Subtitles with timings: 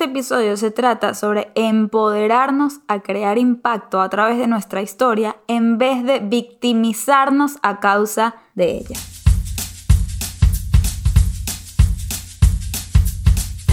[0.00, 5.76] este episodio se trata sobre empoderarnos a crear impacto a través de nuestra historia en
[5.76, 8.96] vez de victimizarnos a causa de ella.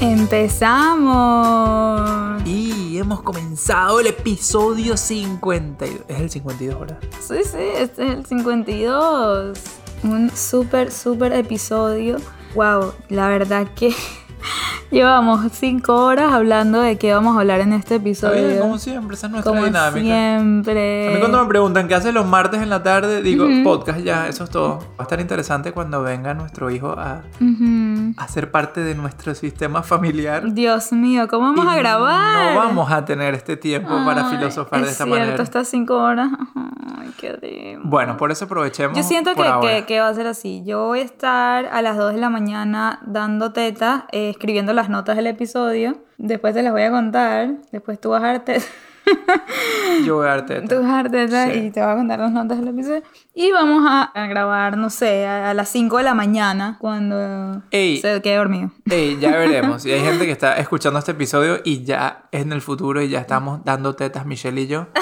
[0.00, 1.14] Empezamos.
[2.44, 6.00] Y hemos comenzado el episodio 52.
[6.08, 6.98] Es el 52, ¿verdad?
[7.20, 9.58] Sí, sí, este es el 52.
[10.02, 12.16] Un súper, súper episodio.
[12.54, 13.94] Wow, la verdad que
[14.90, 18.46] llevamos 5 horas hablando de qué vamos a hablar en este episodio.
[18.46, 20.00] Bien, como siempre, esa es nuestra Como dinámica.
[20.00, 21.08] siempre.
[21.08, 24.28] A mí cuando me preguntan qué haces los martes en la tarde, digo, podcast ya,
[24.28, 24.78] eso es todo.
[24.90, 27.22] Va a estar interesante cuando venga nuestro hijo a,
[28.16, 30.52] a ser parte de nuestro sistema familiar.
[30.52, 32.54] Dios mío, ¿cómo vamos a grabar?
[32.54, 35.42] No vamos a tener este tiempo para filosofar de es esta cierto, manera.
[35.42, 36.28] estas 5 horas.
[36.54, 36.63] Ay,
[37.84, 38.96] Bueno, por eso aprovechemos.
[38.96, 39.68] Yo siento por que, ahora.
[39.80, 40.62] que- que va a ser así.
[40.64, 44.88] Yo voy a estar a las 2 de la mañana dando teta, eh, escribiendo las
[44.88, 45.96] notas del episodio.
[46.18, 47.48] Después te las voy a contar.
[47.72, 48.64] Después tú vas a dar teta.
[50.06, 50.62] Yo voy a darte.
[50.62, 51.58] Tú vas a dar teta Sí.
[51.58, 53.02] y te voy a contar las notas del episodio.
[53.34, 57.62] Y vamos a, a grabar, no sé, a, a las 5 de la mañana cuando
[57.70, 57.98] Ey.
[57.98, 58.70] se quede dormido.
[58.90, 59.84] Ey, ya veremos.
[59.84, 63.10] Y hay gente que está escuchando este episodio y ya es en el futuro y
[63.10, 64.86] ya estamos dando tetas Michelle y yo.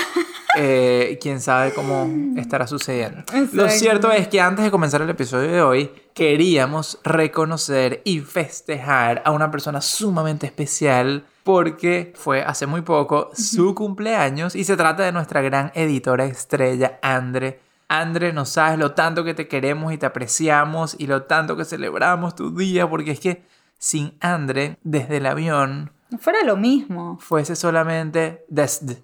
[0.57, 3.23] Eh, quién sabe cómo estará sucediendo.
[3.33, 3.69] Lo Exacto.
[3.71, 9.31] cierto es que antes de comenzar el episodio de hoy, queríamos reconocer y festejar a
[9.31, 15.12] una persona sumamente especial porque fue hace muy poco su cumpleaños y se trata de
[15.12, 17.61] nuestra gran editora estrella, Andre.
[17.89, 21.65] Andre, no sabes lo tanto que te queremos y te apreciamos y lo tanto que
[21.65, 23.43] celebramos tu día porque es que
[23.79, 27.19] sin Andre, desde el avión, fuera lo mismo.
[27.21, 28.99] fuese solamente desd.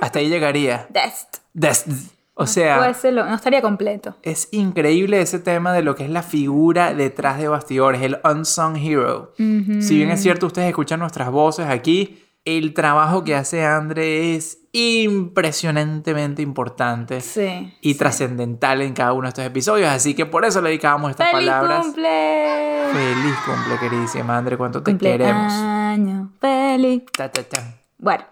[0.00, 0.86] Hasta ahí llegaría.
[0.90, 1.36] Dest.
[1.52, 1.90] Desd.
[2.34, 2.78] O sea,
[3.10, 4.16] lo- no estaría completo.
[4.22, 8.76] es increíble ese tema de lo que es la figura detrás de bastidores, el unsung
[8.78, 9.34] hero.
[9.36, 14.56] Si bien es cierto, ustedes escuchan nuestras voces aquí, el trabajo que hace Andre es
[14.72, 17.74] impresionantemente importante Sí.
[17.82, 19.90] y trascendental en cada uno de estos episodios.
[19.90, 21.86] Así que por eso le dedicábamos estas ¡Feliz palabras.
[21.86, 22.82] cumple!
[22.92, 25.52] Feliz cumple, queridísima Andre, cuánto te queremos.
[25.52, 27.02] Cumpleaños feliz.
[27.16, 27.74] Ta, ta, ta.
[27.98, 28.24] Bueno.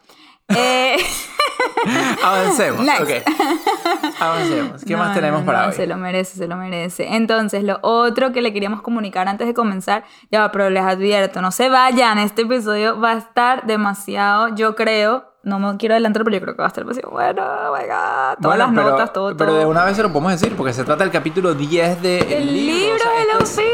[0.57, 0.97] Eh,
[2.25, 2.85] Avancemos.
[2.85, 3.03] Next.
[3.03, 3.11] ok.
[4.21, 4.85] Avancemos.
[4.85, 5.75] ¿Qué no, más tenemos no, para no, hoy?
[5.75, 7.07] Se lo merece, se lo merece.
[7.15, 11.41] Entonces, lo otro que le queríamos comunicar antes de comenzar, ya va, pero les advierto,
[11.43, 16.25] no se vayan, este episodio va a estar demasiado, yo creo, no me quiero adelantar,
[16.25, 18.69] pero yo creo que va a estar demasiado bueno, oh my God, todas Bueno, las
[18.75, 19.59] pero, notas, todo, Pero todo.
[19.61, 22.55] de una vez se lo podemos decir, porque se trata del capítulo 10 de El
[22.67, 23.69] libro o sea, de esto los es- Fears.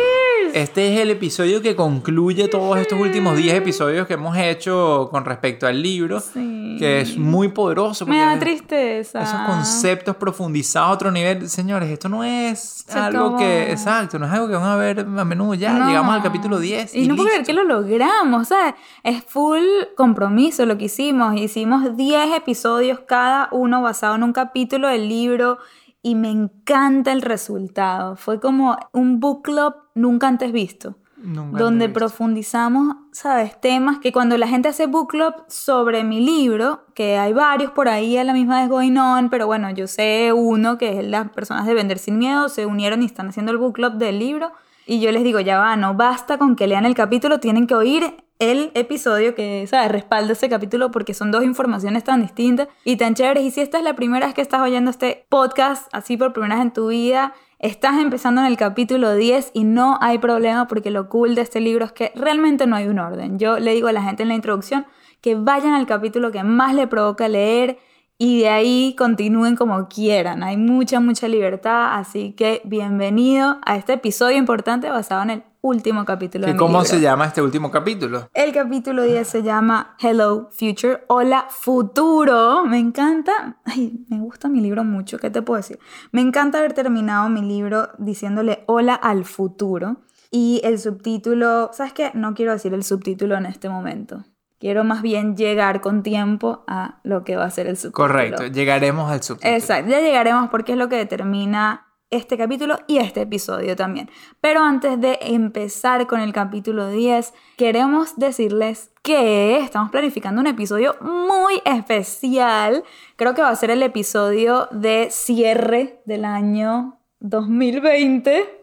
[0.55, 5.25] Este es el episodio que concluye todos estos últimos 10 episodios que hemos hecho con
[5.25, 6.77] respecto al libro, Sí.
[6.79, 8.07] que es muy poderoso.
[8.07, 9.21] Me da tristeza.
[9.23, 13.39] Esos conceptos profundizados a otro nivel, señores, esto no es Se algo acabó.
[13.39, 15.89] que, exacto, no es algo que van a ver a menudo ya, No.
[15.89, 18.75] llegamos al capítulo 10 y, Y no puedo creer que lo logramos, ¿sabes?
[19.03, 19.59] Es full
[19.97, 21.35] compromiso lo que hicimos.
[21.55, 25.59] Hicimos 10 episodios cada uno basado en un capítulo del libro
[26.03, 28.17] y me encanta el resultado.
[28.17, 30.97] Fue como un book club nunca antes visto.
[31.17, 33.61] Nunca donde antes profundizamos, ¿sabes?
[33.61, 37.89] Temas que cuando la gente hace book club sobre mi libro, que hay varios por
[37.89, 41.31] ahí a la misma vez going on, pero bueno, yo sé uno que es las
[41.31, 44.51] personas de Vender Sin Miedo, se unieron y están haciendo el book club del libro.
[44.87, 47.77] Y yo les digo, ya va, no basta con que lean el capítulo, tienen que
[47.77, 49.93] oír el episodio que, ¿sabes?
[49.93, 53.45] Respalda ese capítulo porque son dos informaciones tan distintas y tan chéveres.
[53.45, 56.57] Y si esta es la primera vez que estás oyendo este podcast así por primera
[56.57, 60.91] vez en tu vida, estás empezando en el capítulo 10 y no hay problema porque
[60.91, 63.39] lo cool de este libro es que realmente no hay un orden.
[63.39, 64.87] Yo le digo a la gente en la introducción
[65.21, 67.79] que vayan al capítulo que más le provoca leer
[68.25, 70.43] y de ahí continúen como quieran.
[70.43, 76.07] Hay mucha, mucha libertad, así que bienvenido a este episodio importante basado en el último
[76.07, 76.85] capítulo de ¿Y mi cómo libro.
[76.87, 78.31] se llama este último capítulo?
[78.33, 82.65] El capítulo 10 se llama Hello Future, Hola Futuro.
[82.65, 85.79] Me encanta, ay, me gusta mi libro mucho, ¿qué te puedo decir?
[86.11, 89.99] Me encanta haber terminado mi libro diciéndole Hola al futuro.
[90.31, 92.11] Y el subtítulo, ¿sabes qué?
[92.15, 94.25] No quiero decir el subtítulo en este momento.
[94.65, 98.09] Quiero más bien llegar con tiempo a lo que va a ser el subtítulo.
[98.09, 99.55] Correcto, llegaremos al subtítulo.
[99.55, 104.09] Exacto, ya llegaremos porque es lo que determina este capítulo y este episodio también.
[104.41, 110.97] Pero antes de empezar con el capítulo 10, queremos decirles que estamos planificando un episodio
[111.03, 112.85] muy especial.
[113.17, 118.63] Creo que va a ser el episodio de cierre del año 2020.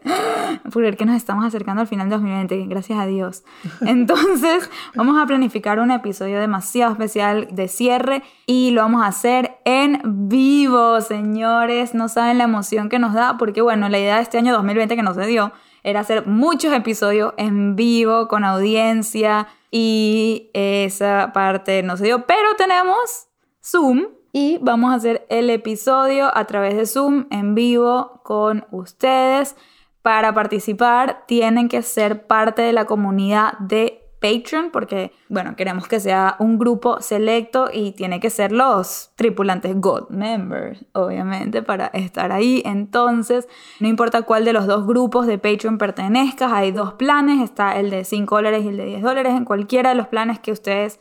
[0.72, 3.44] Porque que nos estamos acercando al final de 2020, gracias a Dios.
[3.86, 9.56] Entonces, vamos a planificar un episodio demasiado especial de cierre y lo vamos a hacer
[9.64, 11.94] en vivo, señores.
[11.94, 14.96] No saben la emoción que nos da, porque bueno, la idea de este año 2020
[14.96, 15.52] que nos se dio
[15.82, 22.54] era hacer muchos episodios en vivo, con audiencia, y esa parte no se dio, pero
[22.56, 23.28] tenemos
[23.64, 29.56] Zoom y vamos a hacer el episodio a través de Zoom en vivo con ustedes.
[30.00, 36.00] Para participar tienen que ser parte de la comunidad de Patreon porque, bueno, queremos que
[36.00, 42.32] sea un grupo selecto y tiene que ser los tripulantes Gold Members, obviamente, para estar
[42.32, 42.62] ahí.
[42.64, 43.48] Entonces,
[43.80, 47.90] no importa cuál de los dos grupos de Patreon pertenezcas, hay dos planes, está el
[47.90, 49.34] de 5 dólares y el de 10 dólares.
[49.34, 51.00] En cualquiera de los planes que ustedes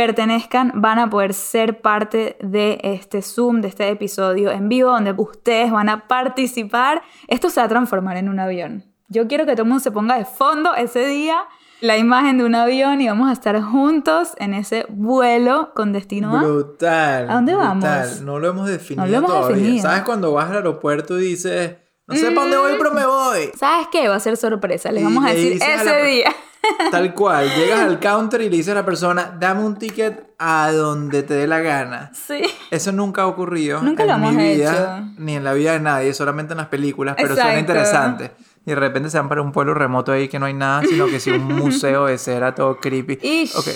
[0.00, 5.12] pertenezcan van a poder ser parte de este Zoom, de este episodio en vivo, donde
[5.16, 7.00] ustedes van a participar.
[7.28, 8.84] Esto se va a transformar en un avión.
[9.08, 11.38] Yo quiero que todo el mundo se ponga de fondo ese día
[11.80, 16.36] la imagen de un avión y vamos a estar juntos en ese vuelo con destino
[16.36, 16.42] a...
[16.42, 17.30] Brutal.
[17.30, 17.82] ¿A dónde vamos?
[17.84, 18.24] brutal.
[18.26, 19.56] No lo hemos definido No lo hemos todavía.
[19.56, 19.82] definido.
[19.82, 21.74] ¿Sabes cuando vas al aeropuerto y dices,
[22.06, 23.50] no sé para dónde voy, pero me voy?
[23.56, 24.08] ¿Sabes qué?
[24.08, 24.92] Va a ser sorpresa.
[24.92, 26.34] Les Y vamos a decir a ese la- día.
[26.90, 30.70] Tal cual, llegas al counter y le dices a la persona, dame un ticket a
[30.72, 32.10] donde te dé la gana.
[32.12, 32.42] Sí.
[32.70, 35.08] Eso nunca ha ocurrido Nunca en lo hemos mi vida, hecho.
[35.18, 37.60] ni en la vida de nadie, solamente en las películas, pero suena Exacto.
[37.60, 38.32] interesante.
[38.66, 41.06] Y de repente se van para un pueblo remoto ahí que no hay nada, sino
[41.06, 43.18] que sí un museo de cera todo creepy.
[43.22, 43.54] Ish.
[43.56, 43.66] Ok.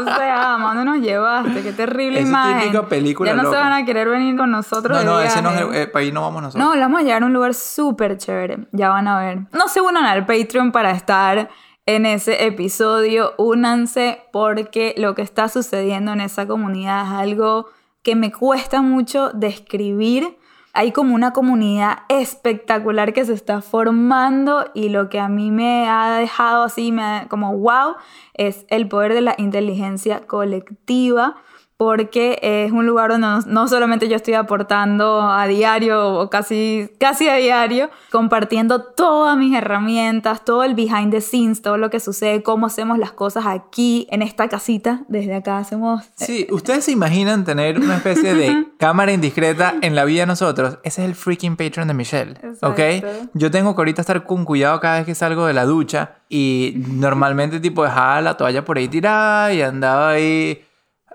[0.00, 1.62] O sea, ¿a dónde nos llevaste?
[1.62, 2.60] Qué terrible Esa imagen.
[2.60, 5.42] típica película Ya no se van a querer venir con nosotros No, de no, ese
[5.42, 6.64] no es el, eh, para ahí no vamos nosotros.
[6.68, 8.66] No, le vamos a llegar a un lugar súper chévere.
[8.72, 9.38] Ya van a ver.
[9.52, 11.48] No se unan al Patreon para estar
[11.88, 13.32] en ese episodio.
[13.38, 17.66] Únanse porque lo que está sucediendo en esa comunidad es algo
[18.02, 20.36] que me cuesta mucho describir.
[20.74, 25.88] Hay como una comunidad espectacular que se está formando y lo que a mí me
[25.88, 27.94] ha dejado así, me ha- como wow,
[28.34, 31.36] es el poder de la inteligencia colectiva
[31.78, 36.90] porque es un lugar donde no, no solamente yo estoy aportando a diario o casi,
[36.98, 42.00] casi a diario, compartiendo todas mis herramientas, todo el behind the scenes, todo lo que
[42.00, 46.02] sucede, cómo hacemos las cosas aquí en esta casita, desde acá hacemos...
[46.16, 50.78] Sí, ustedes se imaginan tener una especie de cámara indiscreta en la vida de nosotros.
[50.82, 52.34] Ese es el freaking Patreon de Michelle.
[52.60, 52.78] ¿Ok?
[52.80, 53.30] Exacto.
[53.34, 56.74] Yo tengo que ahorita estar con cuidado cada vez que salgo de la ducha y
[56.88, 60.64] normalmente tipo dejaba la toalla por ahí tirada y andaba ahí,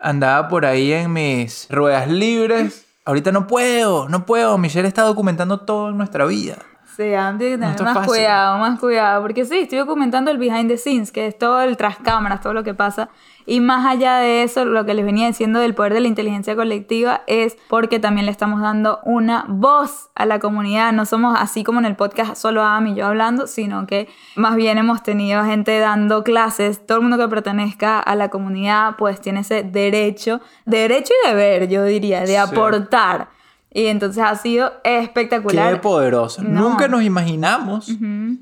[0.04, 2.86] andaba por ahí en mis ruedas libres.
[3.06, 4.58] Ahorita no puedo, no puedo.
[4.58, 6.58] Michelle está documentando todo en nuestra vida.
[6.95, 8.10] Sí, antes de tener es más fácil.
[8.10, 11.75] cuidado, más cuidado, porque sí, estoy documentando el behind the scenes, que es todo el
[11.75, 13.10] tras cámaras, todo lo que pasa.
[13.45, 16.56] Y más allá de eso, lo que les venía diciendo del poder de la inteligencia
[16.56, 20.94] colectiva es porque también le estamos dando una voz a la comunidad.
[20.94, 24.56] No somos así como en el podcast solo Adam y yo hablando, sino que más
[24.56, 26.86] bien hemos tenido gente dando clases.
[26.86, 31.68] Todo el mundo que pertenezca a la comunidad, pues tiene ese derecho, derecho y deber,
[31.68, 32.36] yo diría, de Sí.
[32.38, 33.27] aportar.
[33.74, 35.74] Y entonces ha sido espectacular.
[35.74, 36.44] Qué poderoso.
[36.44, 36.70] No.
[36.70, 37.89] Nunca nos imaginamos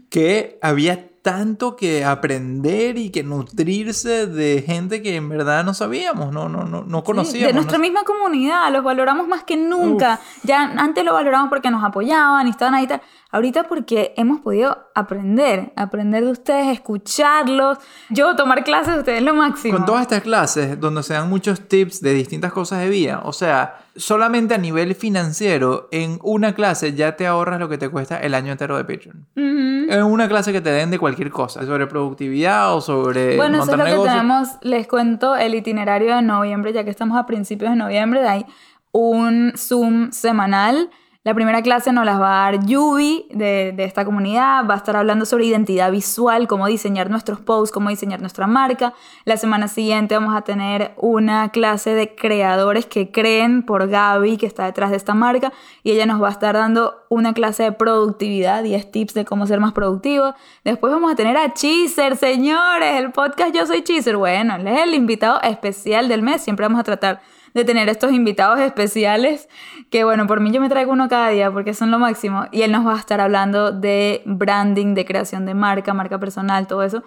[0.10, 6.34] que había tanto que aprender y que nutrirse de gente que en verdad no sabíamos,
[6.34, 7.48] no, no, no, no Sí, conocíamos.
[7.48, 10.20] de nuestra no- misma comunidad, los valoramos más que nunca.
[10.44, 12.88] Ya antes lo valoramos porque nos apoyaban y estaban ahí.
[12.88, 13.02] Tal.
[13.32, 17.78] Ahorita porque hemos podido aprender, aprender de ustedes, escucharlos.
[18.10, 19.78] Yo tomar clases de ustedes es lo máximo.
[19.78, 23.32] Con todas estas clases donde se dan muchos tips de distintas cosas de vida, o
[23.32, 28.18] sea, solamente a nivel financiero, en una clase ya te ahorras lo que te cuesta
[28.18, 29.26] el año entero de Patreon.
[29.38, 29.94] Ujú.
[29.94, 33.72] En una clase que te den de cualquier cosa, sobre productividad o sobre Bueno, eso
[33.72, 34.50] es montar lo que tenemos.
[34.62, 38.28] Les cuento el itinerario de noviembre, ya que estamos a principios de noviembre.
[38.28, 38.46] Hay
[38.92, 40.90] un Zoom semanal
[41.24, 44.96] La primera clase nos las va a dar Yubi de, esta comunidad, va a estar
[44.96, 48.96] hablando sobre identidad visual, cómo diseñar nuestros posts, cómo diseñar nuestra marca.
[49.26, 54.48] La semana siguiente vamos a tener una clase de creadores que creen por Gaby, que
[54.48, 57.72] está detrás de esta marca, y ella nos va a estar dando una clase de
[57.72, 60.34] productividad, 10 tips de cómo ser más productivo.
[60.64, 64.18] Después vamos a tener a Cheezer, señores, el podcast Yo Soy Cheezer.
[64.18, 67.22] Bueno, él es el invitado especial del mes, siempre vamos a tratar
[67.54, 69.50] de tener estos invitados especiales,
[69.92, 72.62] que bueno, por mí yo me traigo uno cada día porque son lo máximo, y
[72.64, 76.82] él nos va a estar hablando de branding, de creación de marca, marca personal, todo
[76.82, 77.04] eso.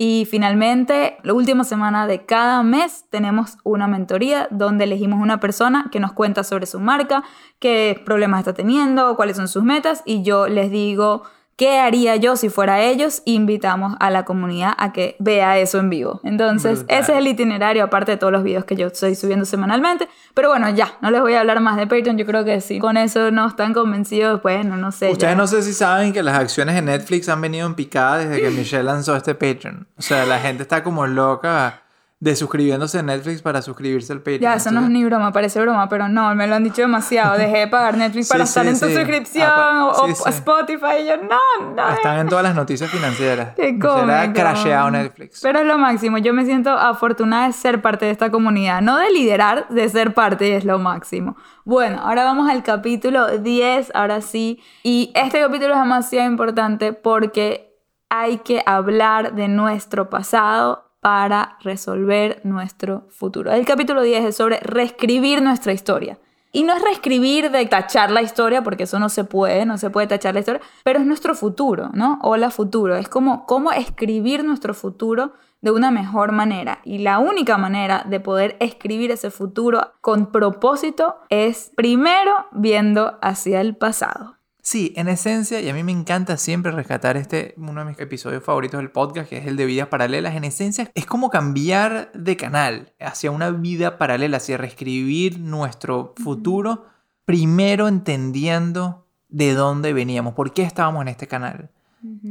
[0.00, 5.88] Y finalmente, la última semana de cada mes tenemos una mentoría donde elegimos una persona
[5.90, 7.24] que nos cuenta sobre su marca,
[7.58, 11.24] qué problemas está teniendo, cuáles son sus metas y yo les digo
[11.58, 13.20] ¿Qué haría yo si fuera ellos?
[13.24, 16.20] Invitamos a la comunidad a que vea eso en vivo.
[16.22, 20.08] Entonces, ese es el itinerario, aparte de todos los videos que yo estoy subiendo semanalmente.
[20.34, 22.16] Pero bueno, ya, no les voy a hablar más de Patreon.
[22.16, 24.40] Yo creo que sí, con eso no están convencidos.
[24.40, 25.10] Bueno, no sé.
[25.10, 28.40] Ustedes no sé si saben que las acciones de Netflix han venido en picada desde
[28.40, 29.88] que Michelle lanzó este Patreon.
[29.98, 31.82] O sea, la gente está como loca
[32.20, 34.40] de suscribiéndose a Netflix para suscribirse al Patreon.
[34.40, 37.38] Ya, eso no es ni broma, parece broma, pero no, me lo han dicho demasiado.
[37.38, 41.02] Dejé de pagar Netflix para estar en tu suscripción o, Spotify.
[41.02, 41.88] Y yo, no, no.
[41.90, 43.54] Están en todas las noticias financieras.
[43.54, 45.40] Qué ha crasheado Netflix.
[45.42, 46.18] Pero es lo máximo.
[46.18, 48.80] Yo me siento afortunada de ser parte de esta comunidad.
[48.80, 51.36] No de liderar, de ser parte y es lo máximo.
[51.64, 54.60] Bueno, ahora vamos al capítulo 10, ahora sí.
[54.82, 57.76] Y este capítulo es demasiado importante porque
[58.08, 63.50] hay que hablar de nuestro pasado para resolver nuestro futuro.
[63.50, 66.18] El capítulo 10 es sobre reescribir nuestra historia.
[66.52, 69.88] Y no es reescribir de tachar la historia, porque eso no se puede, no se
[69.88, 72.18] puede tachar la historia, pero es nuestro futuro, ¿no?
[72.22, 72.94] Hola futuro.
[72.94, 76.80] Es como cómo escribir nuestro futuro de una mejor manera.
[76.84, 83.62] Y la única manera de poder escribir ese futuro con propósito es primero viendo hacia
[83.62, 84.37] el pasado.
[84.70, 88.44] Sí, en esencia, y a mí me encanta siempre rescatar este, uno de mis episodios
[88.44, 92.36] favoritos del podcast, que es el de vidas paralelas, en esencia es como cambiar de
[92.36, 96.84] canal hacia una vida paralela, hacia reescribir nuestro futuro,
[97.24, 101.70] primero entendiendo de dónde veníamos, por qué estábamos en este canal,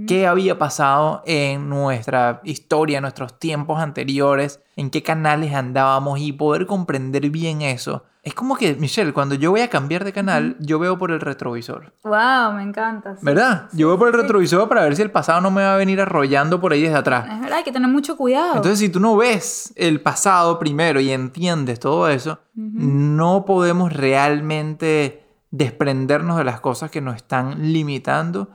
[0.08, 6.32] qué había pasado en nuestra historia, en nuestros tiempos anteriores, en qué canales andábamos y
[6.32, 10.58] poder comprender bien eso es como que, Michelle, cuando yo voy a cambiar de canal,
[10.60, 11.94] yo veo por el retrovisor.
[12.04, 12.52] ¡Wow!
[12.58, 13.16] Me encanta.
[13.22, 13.70] ¿Verdad?
[13.72, 16.02] Yo veo por el retrovisor para ver si el pasado no me va a venir
[16.02, 17.26] arrollando por ahí desde atrás.
[17.32, 18.58] Es verdad, hay que tener mucho cuidado.
[18.58, 25.24] Entonces, si tú no ves el pasado primero y entiendes todo eso, no podemos realmente
[25.52, 28.50] desprendernos de las cosas que nos están limitando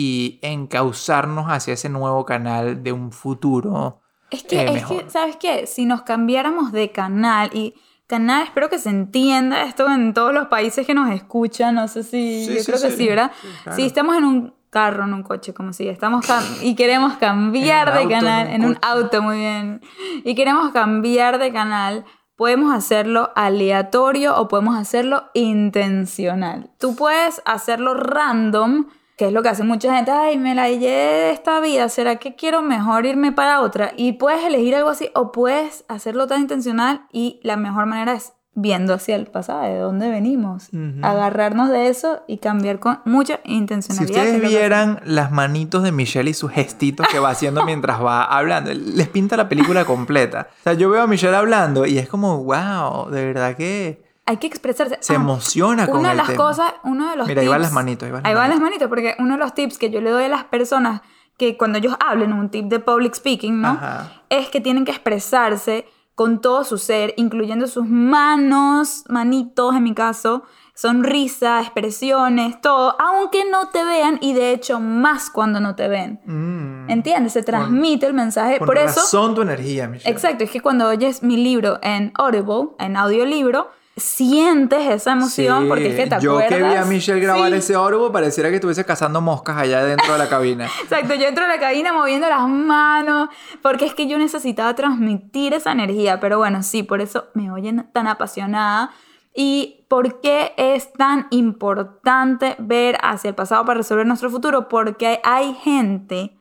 [0.00, 4.00] y encauzarnos hacia ese nuevo canal de un futuro.
[4.30, 5.66] Es que, eh, es que ¿sabes qué?
[5.66, 7.74] Si nos cambiáramos de canal y
[8.06, 12.04] canal, espero que se entienda esto en todos los países que nos escuchan, no sé
[12.04, 13.32] si, yo creo que sí, ¿verdad?
[13.74, 16.24] Si estamos en un carro, en un coche, como si estamos
[16.62, 19.80] y queremos cambiar de canal, en un auto, muy bien,
[20.22, 22.04] y queremos cambiar de canal,
[22.36, 26.70] podemos hacerlo aleatorio o podemos hacerlo intencional.
[26.78, 28.86] Tú puedes hacerlo random,
[29.18, 32.16] que es lo que hace mucha gente, ay, me la llevé de esta vida, ¿será
[32.16, 33.92] que quiero mejor irme para otra?
[33.96, 38.34] Y puedes elegir algo así o puedes hacerlo tan intencional y la mejor manera es
[38.54, 40.68] viendo hacia el pasado, de dónde venimos,
[41.02, 44.22] agarrarnos de eso y cambiar con mucha intencionalidad.
[44.22, 48.22] Si ustedes vieran las manitos de Michelle y sus gestitos que va haciendo mientras va
[48.24, 50.48] hablando, les pinta la película completa.
[50.60, 54.36] O sea, yo veo a Michelle hablando y es como, wow, de verdad que hay
[54.36, 54.98] que expresarse.
[55.00, 57.72] Se ah, emociona con Una de las cosas, uno de los Mira, ahí van las
[57.72, 58.10] manitos.
[58.22, 60.44] Ahí, van, las manitos, porque uno de los tips que yo le doy a las
[60.44, 61.00] personas
[61.38, 63.80] que cuando ellos hablen, un tip de public speaking, ¿no?
[64.28, 69.94] Es que tienen que expresarse con todo su ser, incluyendo sus manos, manitos en mi
[69.94, 70.42] caso,
[70.74, 76.20] sonrisa, expresiones, todo, aunque no te vean y de hecho más cuando no te ven.
[76.26, 76.90] Mm.
[76.90, 77.32] ¿Entiendes?
[77.32, 78.58] Se transmite el mensaje.
[78.58, 79.00] Por eso...
[79.00, 80.10] Son tu energía, Michelle.
[80.10, 85.88] Exacto, es que cuando oyes mi libro en Audible, en audiolibro, sientes esa emoción porque
[85.88, 89.20] es que te yo que vi a Michelle grabar ese orbo pareciera que estuviese cazando
[89.20, 90.66] moscas allá dentro de la cabina.
[90.82, 93.28] Exacto, yo entro a la cabina moviendo las manos
[93.62, 97.88] porque es que yo necesitaba transmitir esa energía, pero bueno, sí, por eso me oyen
[97.92, 98.90] tan apasionada.
[99.34, 104.68] ¿Y por qué es tan importante ver hacia el pasado para resolver nuestro futuro?
[104.68, 106.36] Porque hay gente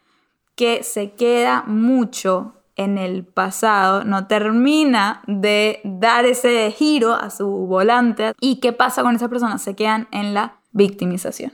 [0.55, 7.47] que se queda mucho en el pasado, no termina de dar ese giro a su
[7.47, 8.33] volante.
[8.39, 9.61] ¿Y qué pasa con esas personas?
[9.61, 11.51] Se quedan en la victimización.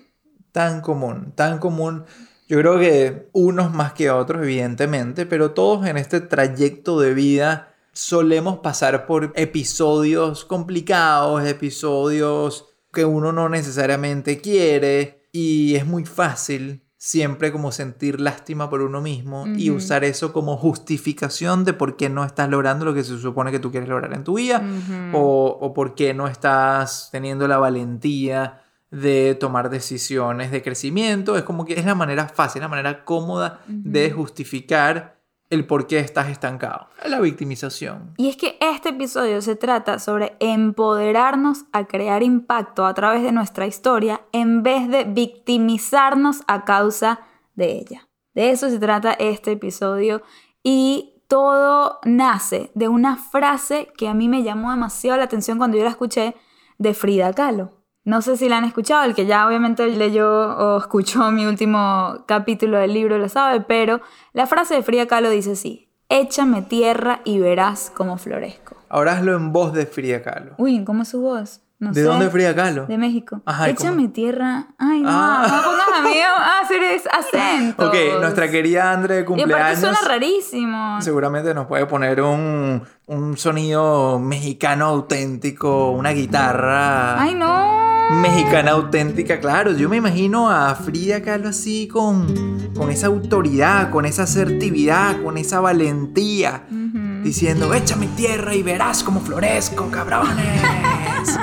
[0.51, 2.05] Tan común, tan común.
[2.47, 7.73] Yo creo que unos más que otros, evidentemente, pero todos en este trayecto de vida
[7.93, 16.82] solemos pasar por episodios complicados, episodios que uno no necesariamente quiere y es muy fácil
[17.03, 22.07] siempre como sentir lástima por uno mismo y usar eso como justificación de por qué
[22.07, 24.65] no estás logrando lo que se supone que tú quieres lograr en tu vida
[25.11, 31.35] o, o por qué no estás teniendo la valentía de tomar decisiones de crecimiento.
[31.35, 35.19] Es como que es la manera fácil, la manera cómoda de justificar
[35.53, 36.87] el por qué estás estancado.
[37.05, 38.13] La victimización.
[38.17, 43.31] Y es que este episodio se trata sobre empoderarnos a crear impacto a través de
[43.31, 47.19] nuestra historia en vez de victimizarnos a causa
[47.55, 48.07] de ella.
[48.33, 50.23] De eso se trata este episodio
[50.63, 55.77] y todo nace de una frase que a mí me llamó demasiado la atención cuando
[55.77, 56.35] yo la escuché
[56.79, 57.82] de Frida Kahlo.
[58.05, 62.23] No sé si la han escuchado, el que ya obviamente leyó o escuchó mi último
[62.27, 64.01] capítulo del libro lo sabe, pero
[64.33, 68.75] la frase de Frida Kahlo dice así, échame tierra y verás cómo florezco.
[68.89, 70.53] Ahora hazlo en voz de Frida Kahlo.
[70.57, 71.61] Uy, ¿cómo es su voz?
[71.79, 72.07] No ¿De sé.
[72.07, 72.85] dónde es Frida Kahlo?
[72.85, 73.41] De México.
[73.45, 74.67] Ajá, ¿y échame tierra.
[74.77, 75.45] Ay, no, Ah.
[75.49, 77.87] no pongas a mí a hacer es- acentos.
[77.87, 79.79] Ok, nuestra querida Andre de Y aparte cumpleaños.
[79.79, 81.01] suena rarísimo.
[81.01, 87.82] Seguramente nos puede poner un, un sonido mexicano auténtico, una guitarra Ay, no.
[88.21, 89.71] Mexicana auténtica, claro.
[89.71, 95.37] Yo me imagino a Frida Kahlo así con, con esa autoridad, con esa asertividad, con
[95.37, 97.23] esa valentía, Ujú.
[97.23, 100.61] diciendo, échame tierra y verás cómo florezco, cabrones.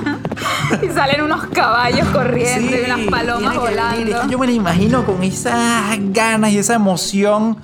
[0.83, 4.21] Y salen unos caballos corriendo y unas palomas volando.
[4.23, 7.57] Que yo me la imagino con esas ganas y esa emoción,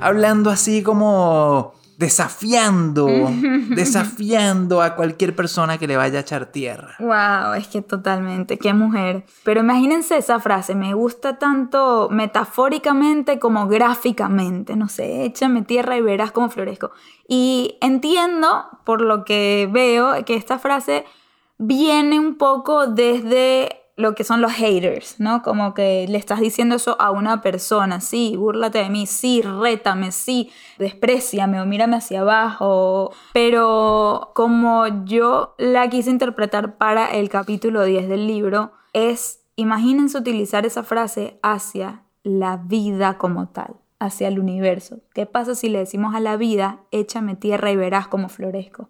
[0.00, 3.06] hablando así como desafiando,
[3.68, 6.96] desafiando a cualquier persona que le vaya a echar tierra.
[6.98, 9.24] Wow, es que totalmente, qué mujer.
[9.44, 16.00] Pero imagínense esa frase, me gusta tanto metafóricamente como gráficamente, no sé, échame tierra y
[16.00, 16.90] verás cómo florezco.
[17.28, 21.04] Y entiendo, por lo que veo, que esta frase
[21.56, 25.42] viene un poco desde lo que son los haters, ¿no?
[25.42, 30.12] Como que le estás diciendo eso a una persona, sí, búrlate de mí, sí, rétame,
[30.12, 37.84] sí, despreciame o mírame hacia abajo, pero como yo la quise interpretar para el capítulo
[37.84, 44.38] 10 del libro, es, imagínense utilizar esa frase hacia la vida como tal, hacia el
[44.38, 45.00] universo.
[45.12, 48.88] ¿Qué pasa si le decimos a la vida, échame tierra y verás cómo florezco?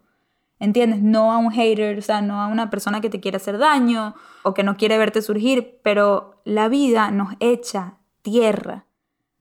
[0.62, 1.02] ¿Entiendes?
[1.02, 4.14] No a un hater, o sea, no a una persona que te quiere hacer daño
[4.44, 8.86] o que no quiere verte surgir, pero la vida nos echa tierra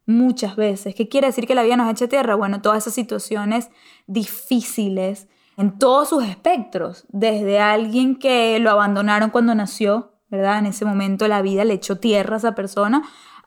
[0.08, 0.95] muchas veces.
[0.95, 2.34] ¿Qué quiere decir que la vida nos echa tierra?
[2.34, 3.69] Bueno, todas esas situaciones
[4.08, 10.58] difíciles en todos sus espectros, desde alguien que lo abandonaron cuando nació, ¿verdad?
[10.58, 13.04] En ese momento la vida le echó tierra a esa persona,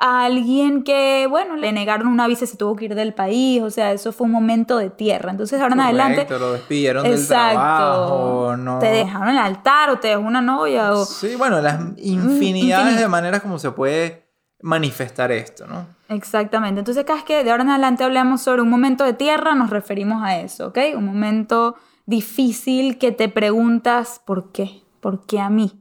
[0.07, 3.63] a alguien que, bueno, le negaron una visa y se tuvo que ir del país,
[3.63, 5.31] o sea, eso fue un momento de tierra.
[5.31, 6.27] Entonces, ahora en adelante...
[6.27, 8.79] Correcto, lo despidieron del trabajo, no.
[8.81, 11.07] Te dejaron el altar o te dejó una novia o...
[11.07, 13.01] Sí, bueno, las infinidades infinito.
[13.01, 14.29] de maneras como se puede
[14.61, 15.87] manifestar esto, ¿no?
[16.11, 16.81] Exactamente.
[16.81, 19.71] Entonces, cada vez que de ahora en adelante hablamos sobre un momento de tierra, nos
[19.71, 20.79] referimos a eso, ¿ok?
[20.97, 24.83] Un momento difícil que te preguntas, ¿por qué?
[25.01, 25.81] ¿Por qué a mí?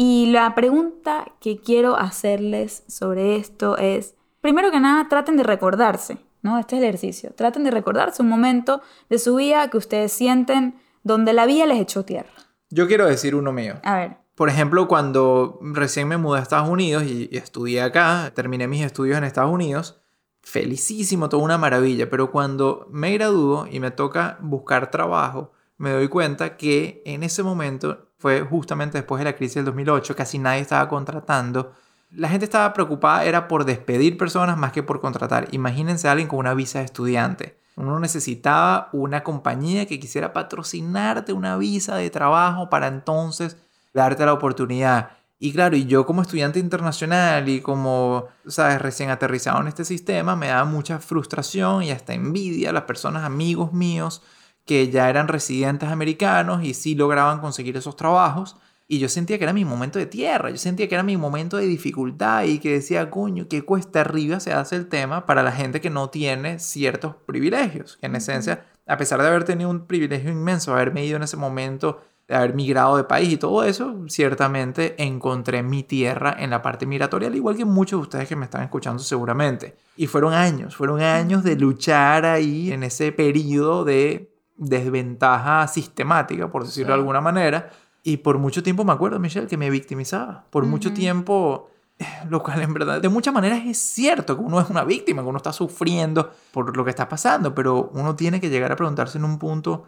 [0.00, 6.18] Y la pregunta que quiero hacerles sobre esto es, primero que nada, traten de recordarse,
[6.40, 6.56] ¿no?
[6.60, 7.32] Este es el ejercicio.
[7.34, 8.80] Traten de recordarse un momento
[9.10, 12.30] de su vida que ustedes sienten donde la vida les echó tierra.
[12.70, 13.80] Yo quiero decir uno mío.
[13.82, 14.16] A ver.
[14.36, 18.84] Por ejemplo, cuando recién me mudé a Estados Unidos y, y estudié acá, terminé mis
[18.84, 20.00] estudios en Estados Unidos,
[20.42, 26.06] felicísimo, toda una maravilla, pero cuando me gradúo y me toca buscar trabajo, me doy
[26.06, 30.60] cuenta que en ese momento fue justamente después de la crisis del 2008, casi nadie
[30.60, 31.72] estaba contratando.
[32.10, 35.48] La gente estaba preocupada era por despedir personas más que por contratar.
[35.52, 37.58] Imagínense a alguien con una visa de estudiante.
[37.76, 43.56] Uno necesitaba una compañía que quisiera patrocinarte una visa de trabajo para entonces
[43.94, 45.10] darte la oportunidad.
[45.38, 50.34] Y claro, y yo como estudiante internacional y como, sabes, recién aterrizado en este sistema,
[50.34, 54.22] me daba mucha frustración y hasta envidia a las personas, amigos míos,
[54.68, 58.56] que ya eran residentes americanos y sí lograban conseguir esos trabajos.
[58.86, 61.56] Y yo sentía que era mi momento de tierra, yo sentía que era mi momento
[61.56, 65.52] de dificultad y que decía, coño, qué cuesta arriba se hace el tema para la
[65.52, 67.96] gente que no tiene ciertos privilegios.
[67.96, 71.38] Que en esencia, a pesar de haber tenido un privilegio inmenso, haberme ido en ese
[71.38, 76.60] momento, de haber migrado de país y todo eso, ciertamente encontré mi tierra en la
[76.60, 79.76] parte migratoria, al igual que muchos de ustedes que me están escuchando seguramente.
[79.96, 86.64] Y fueron años, fueron años de luchar ahí en ese periodo de desventaja sistemática, por
[86.64, 87.70] decirlo de alguna manera.
[88.02, 90.44] Y por mucho tiempo me acuerdo, Michelle, que me victimizaba.
[90.50, 94.60] Por mucho tiempo, eh, lo cual en verdad, de muchas maneras es cierto que uno
[94.60, 98.40] es una víctima, que uno está sufriendo por lo que está pasando, pero uno tiene
[98.40, 99.84] que llegar a preguntarse en un punto,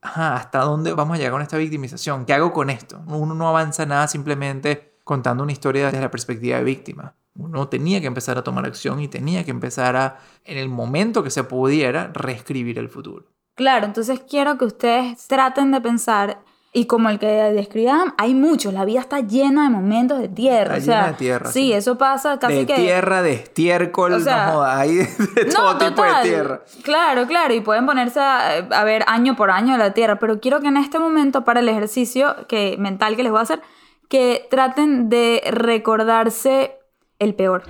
[0.00, 2.26] ajá, ¿hasta dónde vamos a llegar con esta victimización?
[2.26, 3.02] ¿Qué hago con esto?
[3.06, 7.14] Uno no avanza nada simplemente contando una historia desde la perspectiva de víctima.
[7.34, 11.22] Uno tenía que empezar a tomar acción y tenía que empezar a, en el momento
[11.22, 13.26] que se pudiera, reescribir el futuro.
[13.58, 16.38] Claro, entonces quiero que ustedes traten de pensar
[16.72, 18.72] y como el que describían, hay muchos.
[18.72, 20.76] La vida está llena de momentos de tierra.
[20.76, 21.50] Está llena de tierra.
[21.50, 22.76] Sí, eso pasa casi de que.
[22.76, 25.06] tierra, de estiércol, no joda, hay de,
[25.52, 26.62] todo tipo de tierra.
[26.84, 27.52] Claro, claro.
[27.52, 30.20] Y pueden ponerse a, a, ver año por año la tierra.
[30.20, 33.42] Pero quiero que en este momento, para el ejercicio que, mental que les voy a
[33.42, 33.60] hacer,
[34.08, 36.76] que traten de recordarse
[37.18, 37.64] el peor.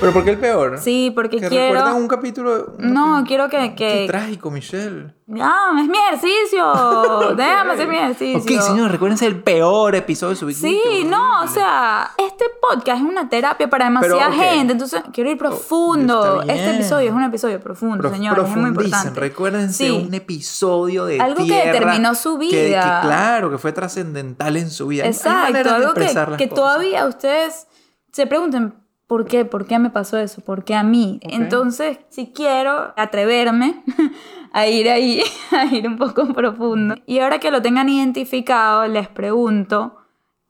[0.00, 0.78] ¿Pero por qué el peor?
[0.78, 1.74] Sí, porque ¿Que quiero...
[1.74, 2.74] recuerdan un capítulo?
[2.78, 3.74] No, quiero que...
[3.74, 4.02] que...
[4.02, 5.12] Qué trágico, Michelle.
[5.40, 7.34] Ah, es mi ejercicio.
[7.36, 8.38] Déjame hacer mi ejercicio.
[8.38, 10.58] Ok, señor, recuérdense el peor episodio de su vida.
[10.60, 15.30] Sí, no, o sea, este podcast es una terapia para demasiada Pero, gente, entonces quiero
[15.32, 16.42] ir profundo.
[16.42, 19.18] está este episodio es un episodio profundo, Prof- señores, es muy importante.
[19.18, 19.90] Recuérdense Sí.
[20.06, 23.00] un episodio de Algo que tierra determinó su que- que vida.
[23.02, 25.06] claro, que fue trascendental en su vida.
[25.06, 26.54] Exacto, algo que, que cosas.
[26.54, 27.66] todavía ustedes
[28.12, 28.74] se pregunten,
[29.08, 29.44] ¿por qué?
[29.44, 30.42] ¿Por qué me pasó eso?
[30.42, 31.18] ¿Por qué a mí?
[31.22, 33.82] Entonces, si quiero atreverme
[34.52, 36.94] a ir ahí, a ir un poco profundo.
[37.06, 39.96] Y ahora que lo tengan identificado, les pregunto,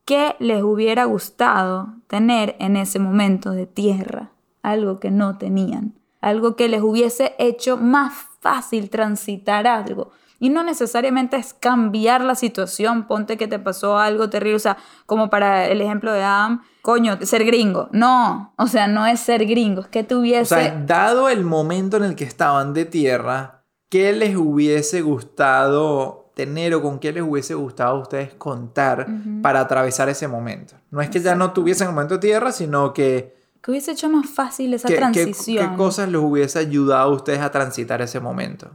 [0.05, 4.31] ¿qué les hubiera gustado tener en ese momento de tierra?
[4.61, 5.95] Algo que no tenían.
[6.21, 10.11] Algo que les hubiese hecho más fácil transitar algo.
[10.41, 14.77] Y no necesariamente es cambiar la situación, ponte que te pasó algo terrible, o sea,
[15.05, 17.89] como para el ejemplo de Adam, coño, ser gringo.
[17.91, 20.55] No, o sea, no es ser gringo, es que O tuviese...
[20.55, 26.73] sea, dado el momento en el que estaban de tierra, ¿qué les hubiese gustado tener
[26.73, 29.07] o con qué les hubiese gustado a ustedes contar
[29.41, 30.75] para atravesar ese momento?
[30.91, 34.09] No es que ya no tuviesen el momento de tierra, sino que que hubiese hecho
[34.09, 35.71] más fácil esa ¿Qué, qué- transición.
[35.71, 38.71] qué cosas les hubiese ayudado a ustedes a transitar ese momento?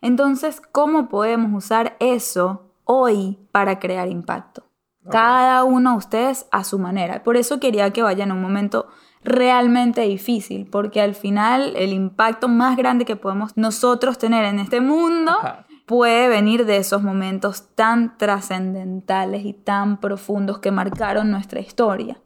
[0.00, 4.64] Entonces, ¿cómo podemos usar eso hoy para crear impacto?
[5.10, 7.22] Cada uno de ustedes a su manera.
[7.22, 8.86] Por eso quería que vayan a un momento
[9.22, 14.80] realmente difícil, porque al final el impacto más grande que podemos nosotros tener en este
[14.80, 15.66] mundo Ajá.
[15.86, 22.20] puede venir de esos momentos tan trascendentales y tan profundos que marcaron nuestra historia.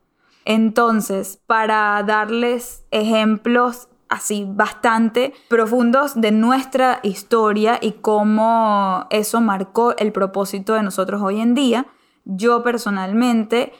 [0.44, 10.12] Entonces, para darles ejemplos así bastante profundos de nuestra historia y cómo eso marcó el
[10.12, 11.86] propósito de nosotros hoy en día,
[12.28, 13.72] yo personalmente,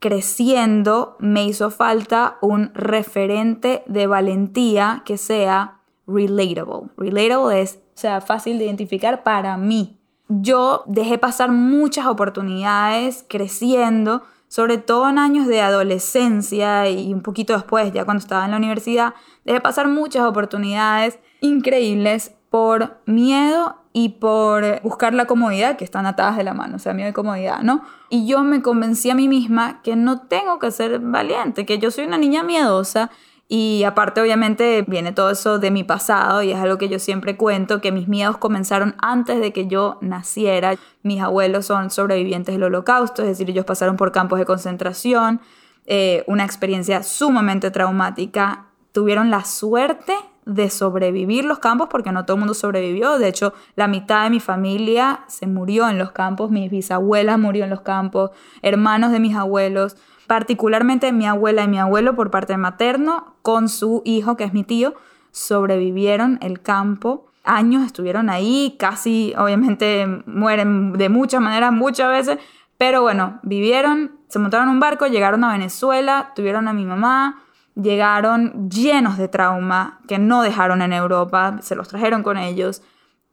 [0.00, 6.90] creciendo, me hizo falta un referente de valentía que sea relatable.
[6.96, 10.00] Relatable es, o sea, fácil de identificar para mí.
[10.28, 17.52] Yo dejé pasar muchas oportunidades creciendo, sobre todo en años de adolescencia y un poquito
[17.52, 24.10] después, ya cuando estaba en la universidad, dejé pasar muchas oportunidades increíbles por miedo y
[24.10, 27.60] por buscar la comodidad que están atadas de la mano, o sea, miedo y comodidad,
[27.60, 27.82] ¿no?
[28.08, 31.90] Y yo me convencí a mí misma que no tengo que ser valiente, que yo
[31.90, 33.10] soy una niña miedosa
[33.54, 37.36] y aparte, obviamente, viene todo eso de mi pasado y es algo que yo siempre
[37.36, 40.76] cuento, que mis miedos comenzaron antes de que yo naciera.
[41.02, 45.42] Mis abuelos son sobrevivientes del holocausto, es decir, ellos pasaron por campos de concentración,
[45.84, 48.68] eh, una experiencia sumamente traumática.
[48.92, 53.18] Tuvieron la suerte de sobrevivir los campos porque no todo el mundo sobrevivió.
[53.18, 57.64] De hecho, la mitad de mi familia se murió en los campos, mis bisabuelas murió
[57.64, 58.30] en los campos,
[58.62, 59.96] hermanos de mis abuelos
[60.32, 64.64] particularmente mi abuela y mi abuelo por parte materno, con su hijo, que es mi
[64.64, 64.94] tío,
[65.30, 67.26] sobrevivieron el campo.
[67.44, 72.38] Años estuvieron ahí, casi obviamente mueren de muchas maneras, muchas veces,
[72.78, 77.41] pero bueno, vivieron, se montaron un barco, llegaron a Venezuela, tuvieron a mi mamá,
[77.74, 82.82] llegaron llenos de trauma que no dejaron en Europa, se los trajeron con ellos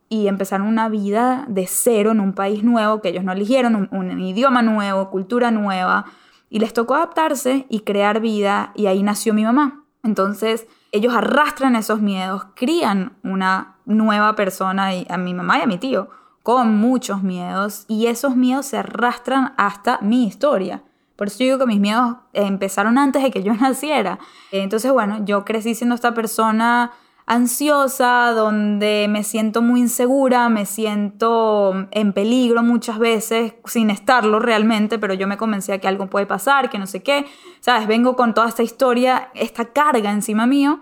[0.10, 4.22] y empezaron una vida de cero en un país nuevo que ellos no eligieron, un,
[4.22, 6.06] idioma nuevo, cultura nueva,
[6.50, 9.84] y les tocó adaptarse y crear vida y ahí nació mi mamá.
[10.02, 15.68] Entonces ellos arrastran esos miedos, crían una nueva persona y a mi mamá y a
[15.68, 16.10] mi tío
[16.42, 20.82] con muchos miedos y esos miedos se arrastran hasta mi historia.
[21.20, 24.20] Por eso digo que mis miedos empezaron antes de que yo naciera.
[24.54, 26.94] Entonces, bueno, yo crecí siendo esta persona
[27.26, 34.98] ansiosa, donde me siento muy insegura, me siento en peligro muchas veces, sin estarlo realmente,
[34.98, 37.26] pero yo me convencía que algo puede pasar, que no sé qué,
[37.60, 37.86] ¿sabes?
[37.86, 40.80] Vengo con toda esta historia, esta carga encima mío,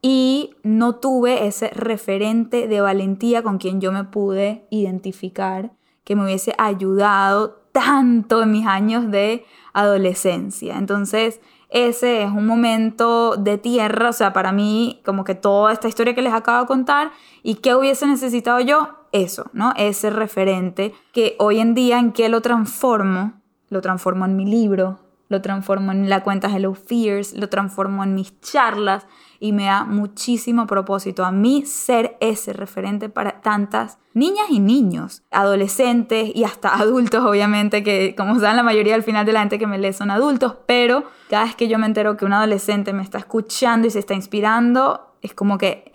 [0.00, 5.72] y no tuve ese referente de valentía con quien yo me pude identificar,
[6.04, 10.78] que me hubiese ayudado tanto en mis años de adolescencia.
[10.78, 15.86] Entonces, ese es un momento de tierra, o sea, para mí, como que toda esta
[15.86, 17.10] historia que les acabo de contar,
[17.42, 19.74] y qué hubiese necesitado yo, eso, ¿no?
[19.76, 23.34] Ese referente que hoy en día en qué lo transformo,
[23.68, 28.14] lo transformo en mi libro, lo transformo en la cuenta Hello Fears, lo transformo en
[28.14, 29.06] mis charlas
[29.40, 35.22] y me da muchísimo propósito a mí ser ese referente para tantas niñas y niños,
[35.30, 39.58] adolescentes y hasta adultos, obviamente, que como saben la mayoría al final de la gente
[39.58, 42.92] que me lee son adultos, pero cada vez que yo me entero que un adolescente
[42.92, 45.92] me está escuchando y se está inspirando, es como que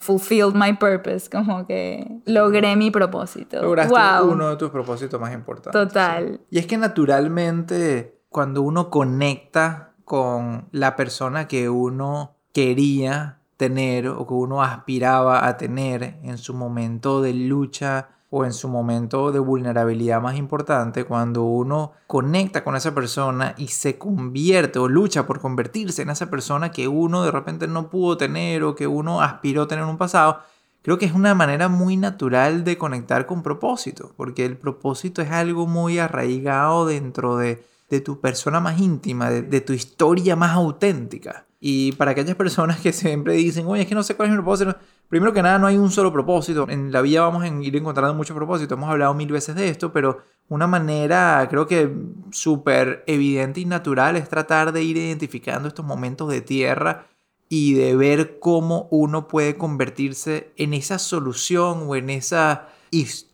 [0.00, 3.62] fulfilled my purpose, como que logré mi propósito.
[3.62, 5.80] Lograste uno de tus propósitos más importantes.
[5.80, 6.40] Total.
[6.50, 14.26] Y es que naturalmente cuando uno conecta con la persona que uno quería tener o
[14.26, 19.40] que uno aspiraba a tener en su momento de lucha o en su momento de
[19.40, 25.40] vulnerabilidad más importante, cuando uno conecta con esa persona y se convierte o lucha por
[25.40, 29.62] convertirse en esa persona que uno de repente no pudo tener o que uno aspiró
[29.62, 30.38] a tener en un pasado,
[30.82, 35.32] creo que es una manera muy natural de conectar con propósito, porque el propósito es
[35.32, 41.46] algo muy arraigado dentro de de tu persona más íntima, de, tu historia más auténtica.
[41.58, 44.36] Y para aquellas personas que siempre dicen, oye, es que no sé cuál es mi
[44.36, 44.76] propósito,
[45.08, 46.66] primero que nada no hay un solo propósito.
[46.68, 49.92] En la vida vamos a ir encontrando muchos propósitos, hemos hablado mil veces de esto,
[49.92, 51.92] pero una manera creo que
[52.30, 57.06] súper evidente y natural es tratar de ir identificando estos momentos de tierra
[57.48, 63.29] y de ver cómo uno puede convertirse en esa solución o en esa historia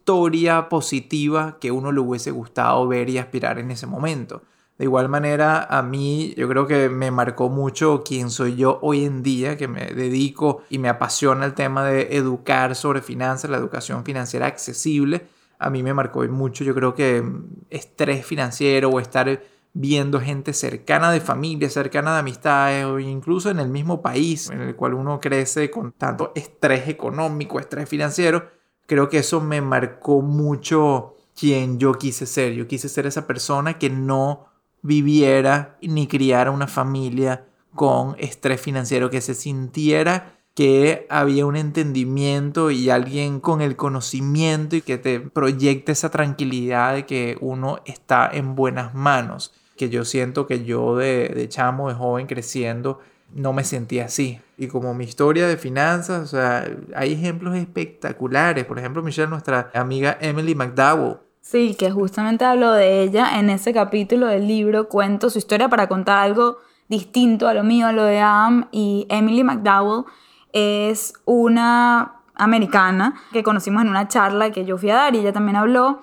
[0.68, 4.42] positiva que uno le hubiese gustado ver y aspirar en ese momento.
[4.78, 9.04] De igual manera, a mí yo creo que me marcó mucho quién soy yo hoy
[9.04, 13.56] en día, que me dedico y me apasiona el tema de educar sobre finanzas, la
[13.56, 15.26] educación financiera accesible.
[15.58, 17.24] A mí me marcó mucho, yo creo que
[17.70, 19.40] estrés financiero o estar
[19.72, 24.60] viendo gente cercana de familia, cercana de amistades o incluso en el mismo país en
[24.60, 28.55] el cual uno crece con tanto estrés económico, estrés financiero,
[28.87, 32.55] creo que eso me marcó mucho quien yo quise ser.
[32.55, 34.46] Yo quise ser esa persona que no
[34.83, 37.44] viviera ni criara una familia
[37.75, 44.75] con estrés financiero, que se sintiera que había un entendimiento y alguien con el conocimiento
[44.75, 49.53] y que te proyecte esa tranquilidad de que uno está en buenas manos.
[49.77, 53.01] Que yo siento que yo de, de chamo, de joven creciendo,
[53.34, 54.40] no me sentía así.
[54.58, 58.64] Y como mi historia de finanzas, o sea, hay ejemplos espectaculares.
[58.64, 61.18] Por ejemplo, Michelle, nuestra amiga Emily McDowell.
[61.42, 64.88] Sí, que justamente hablo de ella en ese capítulo del libro.
[64.88, 66.58] Cuento su historia para contar algo
[66.88, 68.68] distinto a lo mío, a lo de Am.
[68.72, 70.04] Y Emily McDowell
[70.52, 75.32] es una americana que conocimos en una charla que yo fui a dar y ella
[75.32, 76.00] también habló.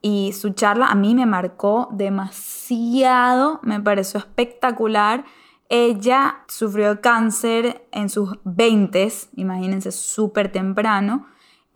[0.00, 5.24] Y su charla a mí me marcó demasiado, me pareció espectacular
[5.68, 11.26] ella sufrió cáncer en sus 20, imagínense, súper temprano.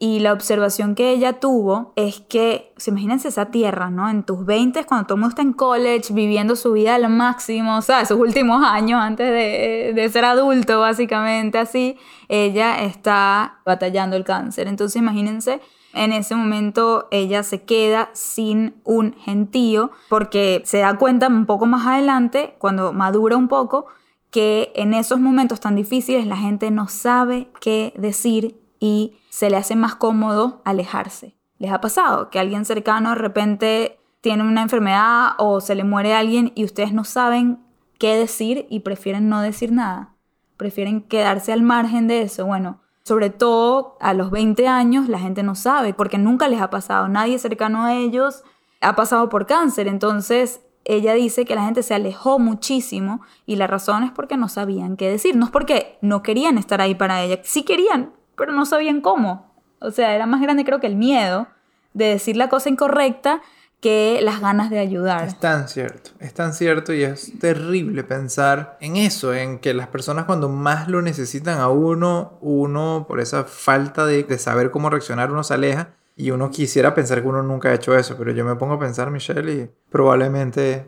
[0.02, 4.08] Y la observación que ella tuvo es que, se imagínense esa tierra, ¿no?
[4.08, 7.76] En tus 20, cuando todo el mundo está en college, viviendo su vida al máximo,
[7.76, 11.98] o sea, sus últimos años antes de, de ser adulto, básicamente así,
[12.28, 14.68] ella está batallando el cáncer.
[14.68, 15.60] Entonces, imagínense
[15.92, 21.66] en ese momento ella se queda sin un gentío porque se da cuenta un poco
[21.66, 23.86] más adelante, cuando madura un poco,
[24.30, 29.56] que en esos momentos tan difíciles la gente no sabe qué decir y se le
[29.56, 31.36] hace más cómodo alejarse.
[31.58, 36.14] ¿Les ha pasado que alguien cercano de repente tiene una enfermedad o se le muere
[36.14, 37.58] alguien y ustedes no saben
[37.98, 40.14] qué decir y prefieren no decir nada?
[40.56, 42.46] Prefieren quedarse al margen de eso.
[42.46, 46.70] Bueno, sobre todo a los 20 años la gente no sabe porque nunca les ha
[46.70, 48.44] pasado, nadie cercano a ellos
[48.80, 53.66] ha pasado por cáncer, entonces ella dice que la gente se alejó muchísimo y la
[53.66, 57.20] razón es porque no sabían qué decir, no es porque no querían estar ahí para
[57.20, 59.56] ella, sí querían, pero no sabían cómo.
[59.80, 61.48] O sea, era más grande creo que el miedo
[61.94, 63.42] de decir la cosa incorrecta
[63.80, 65.26] que las ganas de ayudar.
[65.26, 69.88] Es tan cierto, es tan cierto y es terrible pensar en eso, en que las
[69.88, 74.90] personas cuando más lo necesitan a uno, uno por esa falta de, de saber cómo
[74.90, 78.32] reaccionar, uno se aleja y uno quisiera pensar que uno nunca ha hecho eso, pero
[78.32, 80.86] yo me pongo a pensar, Michelle, y probablemente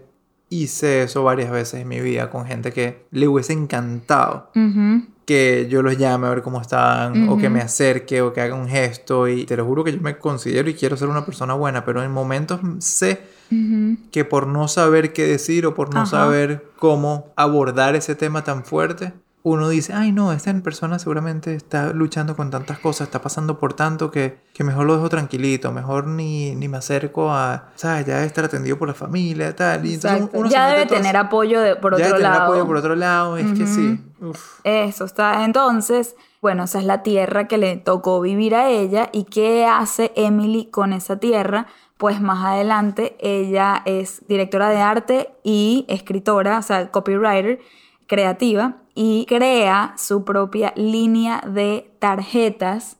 [0.51, 4.51] hice eso varias veces en mi vida con gente que le hubiese encantado
[5.25, 8.55] que yo los llame a ver cómo están, o que me acerque, o que haga
[8.55, 9.29] un gesto.
[9.29, 12.03] Y te lo juro que yo me considero y quiero ser una persona buena, pero
[12.03, 13.21] en momentos sé
[14.11, 18.65] que por no saber qué decir o por no saber cómo abordar ese tema tan
[18.65, 19.13] fuerte,
[19.45, 23.75] uno dice, ay no, esta persona seguramente está luchando con tantas cosas, está pasando por
[23.75, 28.07] tanto que, que mejor lo dejo tranquilito, mejor ni, ni me acerco a, ¿sabes?
[28.07, 29.85] Ya estar atendido por la familia, tal.
[29.85, 31.27] Y entonces uno ya debe tener así.
[31.27, 34.01] apoyo de, por Ya otro debe tener apoyo por otro lado, es que sí.
[34.21, 34.61] Uf.
[34.63, 35.45] Eso está.
[35.45, 39.11] Entonces, bueno, esa es la tierra que le tocó vivir a ella.
[39.13, 41.67] ¿Y qué hace Emily con esa tierra?
[41.97, 47.61] Pues más adelante ella es directora de arte y escritora, o sea, copywriter
[48.13, 52.99] creativa, y crea su propia línea de tarjetas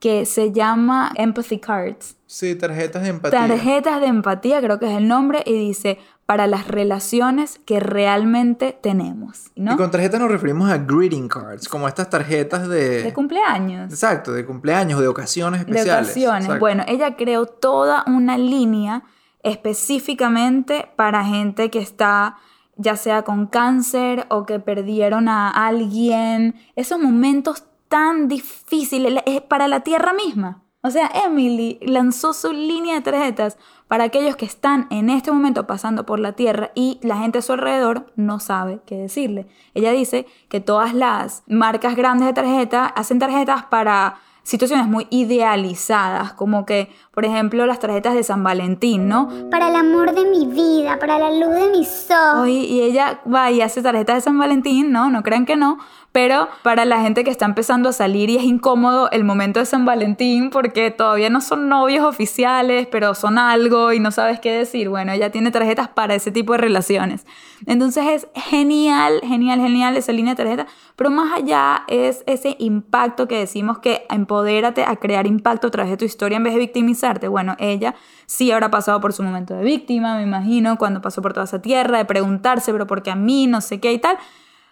[0.00, 2.16] que se llama Empathy Cards.
[2.26, 3.46] Sí, tarjetas de empatía.
[3.46, 8.74] Tarjetas de empatía, creo que es el nombre, y dice para las relaciones que realmente
[8.80, 9.74] tenemos, ¿no?
[9.74, 13.02] Y con tarjetas nos referimos a greeting cards, como estas tarjetas de...
[13.02, 13.92] De cumpleaños.
[13.92, 16.08] Exacto, de cumpleaños, de ocasiones de especiales.
[16.08, 16.44] ocasiones.
[16.44, 16.60] Exacto.
[16.60, 19.02] Bueno, ella creó toda una línea
[19.42, 22.38] específicamente para gente que está
[22.76, 29.68] ya sea con cáncer o que perdieron a alguien, esos momentos tan difíciles es para
[29.68, 30.62] la tierra misma.
[30.82, 33.56] O sea, Emily lanzó su línea de tarjetas
[33.88, 37.42] para aquellos que están en este momento pasando por la tierra y la gente a
[37.42, 39.46] su alrededor no sabe qué decirle.
[39.72, 46.34] Ella dice que todas las marcas grandes de tarjeta hacen tarjetas para situaciones muy idealizadas,
[46.34, 49.28] como que, por ejemplo, las tarjetas de San Valentín, ¿no?
[49.50, 52.42] Para el amor de mi vida, para la luz de mis ojos.
[52.42, 55.78] Hoy, y ella va y hace tarjetas de San Valentín, no, no crean que no,
[56.14, 59.66] pero para la gente que está empezando a salir y es incómodo el momento de
[59.66, 64.52] San Valentín porque todavía no son novios oficiales, pero son algo y no sabes qué
[64.52, 67.26] decir, bueno, ella tiene tarjetas para ese tipo de relaciones.
[67.66, 73.26] Entonces es genial, genial, genial esa línea de tarjeta, pero más allá es ese impacto
[73.26, 76.60] que decimos que empodérate a crear impacto a través de tu historia en vez de
[76.60, 77.26] victimizarte.
[77.26, 77.96] Bueno, ella
[78.26, 81.60] sí habrá pasado por su momento de víctima, me imagino, cuando pasó por toda esa
[81.60, 83.48] tierra, de preguntarse, pero ¿por qué a mí?
[83.48, 84.16] No sé qué y tal.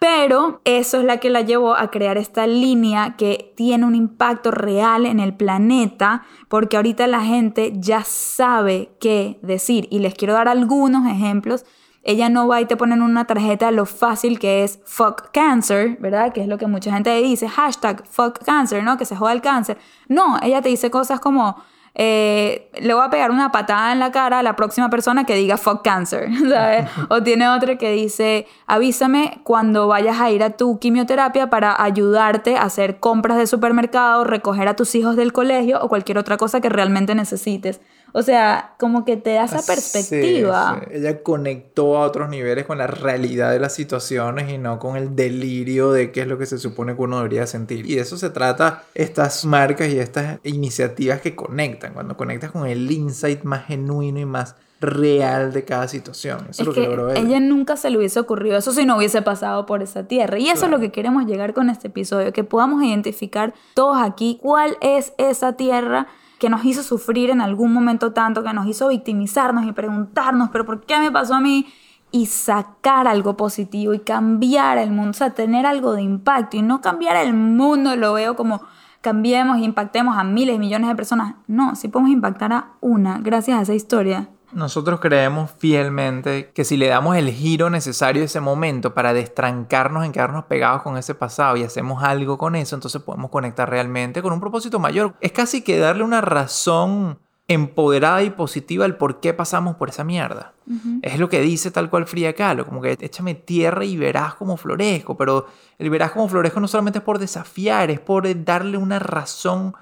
[0.03, 4.51] Pero eso es la que la llevó a crear esta línea que tiene un impacto
[4.51, 9.87] real en el planeta, porque ahorita la gente ya sabe qué decir.
[9.91, 11.63] Y les quiero dar algunos ejemplos.
[12.03, 15.95] Ella no va y te pone en una tarjeta lo fácil que es fuck cancer,
[16.01, 16.33] ¿verdad?
[16.33, 18.97] Que es lo que mucha gente dice, hashtag fuck cancer, ¿no?
[18.97, 19.77] Que se joda el cáncer.
[20.09, 21.55] No, ella te dice cosas como,
[21.95, 25.35] eh, le voy a pegar una patada en la cara a la próxima persona que
[25.35, 26.89] diga fuck cancer, ¿sabes?
[27.09, 32.57] O tiene otra que dice, avísame cuando vayas a ir a tu quimioterapia para ayudarte
[32.57, 36.61] a hacer compras de supermercado, recoger a tus hijos del colegio o cualquier otra cosa
[36.61, 37.79] que realmente necesites.
[38.15, 40.81] O sea, como que te da esa Sí, perspectiva.
[40.87, 40.91] sí.
[40.97, 45.15] Ella conectó a otros niveles con la realidad de las situaciones y no con el
[45.15, 47.85] delirio de qué es lo que se supone que uno debería sentir.
[47.89, 52.67] Y de eso se trata estas marcas y estas iniciativas que conectan, cuando conectas con
[52.67, 56.39] el insight más genuino y más real de cada situación.
[56.49, 57.19] Eso es, Es lo que, que logró ella.
[57.21, 60.37] ella nunca se le hubiese ocurrido eso si no hubiese pasado por esa tierra.
[60.37, 60.65] Y eso Claro.
[60.65, 65.13] es lo que queremos llegar con este episodio, que podamos identificar todos aquí cuál es
[65.17, 66.07] esa tierra
[66.43, 70.65] que nos hizo sufrir en algún momento tanto, que nos hizo victimizarnos y preguntarnos, pero
[70.65, 71.67] ¿por qué me pasó a mí?
[72.11, 76.61] Y sacar algo positivo y cambiar el mundo, o sea, tener algo de impacto y
[76.61, 78.61] no cambiar el mundo, lo veo como
[78.99, 81.35] cambiemos e impactemos a miles, millones de personas.
[81.47, 84.27] No, sí podemos impactar a una gracias a esa historia.
[84.53, 90.05] Nosotros creemos fielmente que si le damos el giro necesario a ese momento para destrancarnos
[90.05, 94.21] en quedarnos pegados con ese pasado y hacemos algo con eso, entonces podemos conectar realmente
[94.21, 95.15] con un propósito mayor.
[95.21, 100.03] Es casi que darle una razón empoderada y positiva al por qué pasamos por esa
[100.03, 100.53] mierda.
[101.01, 104.55] Es lo que dice tal cual Frida Kahlo, como que échame tierra y verás cómo
[104.55, 108.99] florezco, pero el verás cómo florezco no solamente es por desafiar, es por darle una
[108.99, 109.75] razón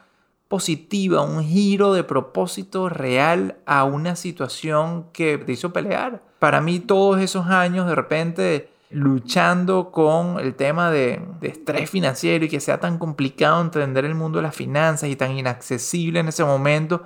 [0.51, 6.21] positiva, un giro de propósito real a una situación que te hizo pelear.
[6.39, 12.43] Para mí todos esos años de repente luchando con el tema de, de, estrés financiero
[12.43, 16.27] y que sea tan complicado entender el mundo de las finanzas y tan inaccesible en
[16.27, 17.03] ese momento,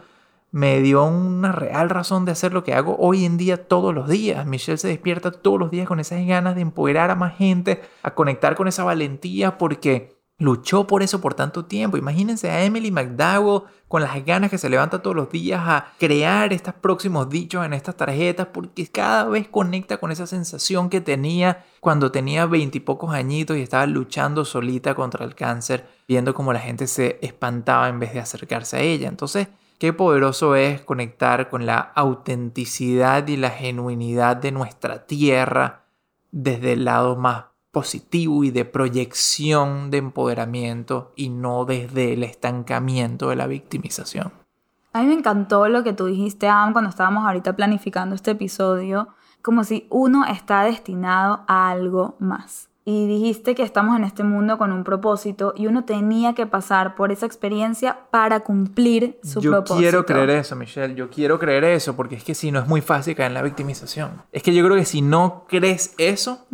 [0.51, 4.09] me dio una real razón de hacer lo que hago hoy en día todos los
[4.09, 4.47] días.
[4.47, 8.15] Michelle se despierta todos los días con esas ganas de empoderar a más gente, a
[8.15, 11.97] conectar con esa valentía porque luchó por eso por tanto tiempo.
[11.97, 16.51] Imagínense a Emily McDowell con las ganas que se levanta todos los días a crear
[16.51, 21.65] estos próximos dichos en estas tarjetas porque cada vez conecta con esa sensación que tenía
[21.79, 26.87] cuando tenía veintipocos añitos y estaba luchando solita contra el cáncer, viendo cómo la gente
[26.87, 29.07] se espantaba en vez de acercarse a ella.
[29.07, 29.47] Entonces,
[29.79, 35.85] qué poderoso es conectar con la autenticidad y la genuinidad de nuestra tierra
[36.31, 43.27] desde el lado más positivo y de proyección de empoderamiento y no desde el estancamiento
[43.27, 44.31] de la victimización.
[44.93, 49.09] A mí me encantó lo que tú dijiste, Am, cuando estábamos ahorita planificando este episodio,
[49.41, 52.69] como si uno está destinado a algo más.
[52.87, 56.95] Y dijiste que estamos en este mundo con un propósito y uno tenía que pasar
[56.95, 59.79] por esa experiencia para cumplir su yo propósito.
[59.79, 60.93] quiero creer eso, Michelle.
[60.93, 63.41] Yo quiero creer eso porque es que si no es muy fácil caer en la
[63.41, 64.21] victimización.
[64.31, 66.45] Es que yo creo que si no crees eso,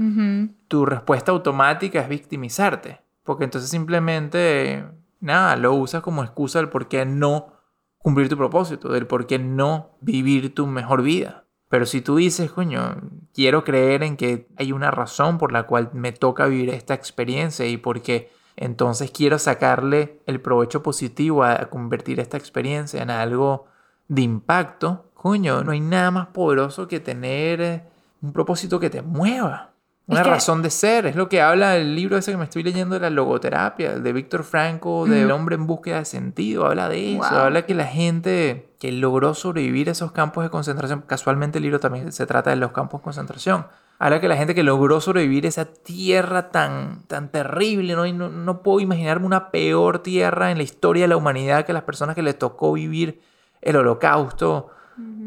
[0.69, 3.01] tu respuesta automática es victimizarte.
[3.23, 4.85] Porque entonces simplemente,
[5.19, 7.53] nada, lo usas como excusa del por qué no
[7.97, 11.43] cumplir tu propósito, del por qué no vivir tu mejor vida.
[11.71, 12.97] Pero si tú dices, coño,
[13.33, 17.65] quiero creer en que hay una razón por la cual me toca vivir esta experiencia
[17.65, 23.67] y porque entonces quiero sacarle el provecho positivo a convertir esta experiencia en algo
[24.09, 27.83] de impacto, coño, no hay nada más poderoso que tener eh,
[28.21, 29.70] un propósito que te mueva.
[30.11, 32.43] Es Una que- razón de ser, es lo que habla el libro ese que me
[32.43, 36.65] estoy leyendo de la logoterapia, el de Víctor Franco, del hombre en búsqueda de sentido,
[36.65, 37.39] habla de eso, Wow.
[37.39, 41.79] habla que la gente que logró sobrevivir a esos campos de concentración, casualmente el libro
[41.79, 43.67] también se trata de los campos de concentración,
[43.99, 48.05] habla que la gente que logró sobrevivir esa tierra tan, tan terrible, ¿no?
[48.05, 51.71] Y no, no puedo imaginarme una peor tierra en la historia de la humanidad que
[51.73, 53.21] las personas que les tocó vivir
[53.61, 54.69] el holocausto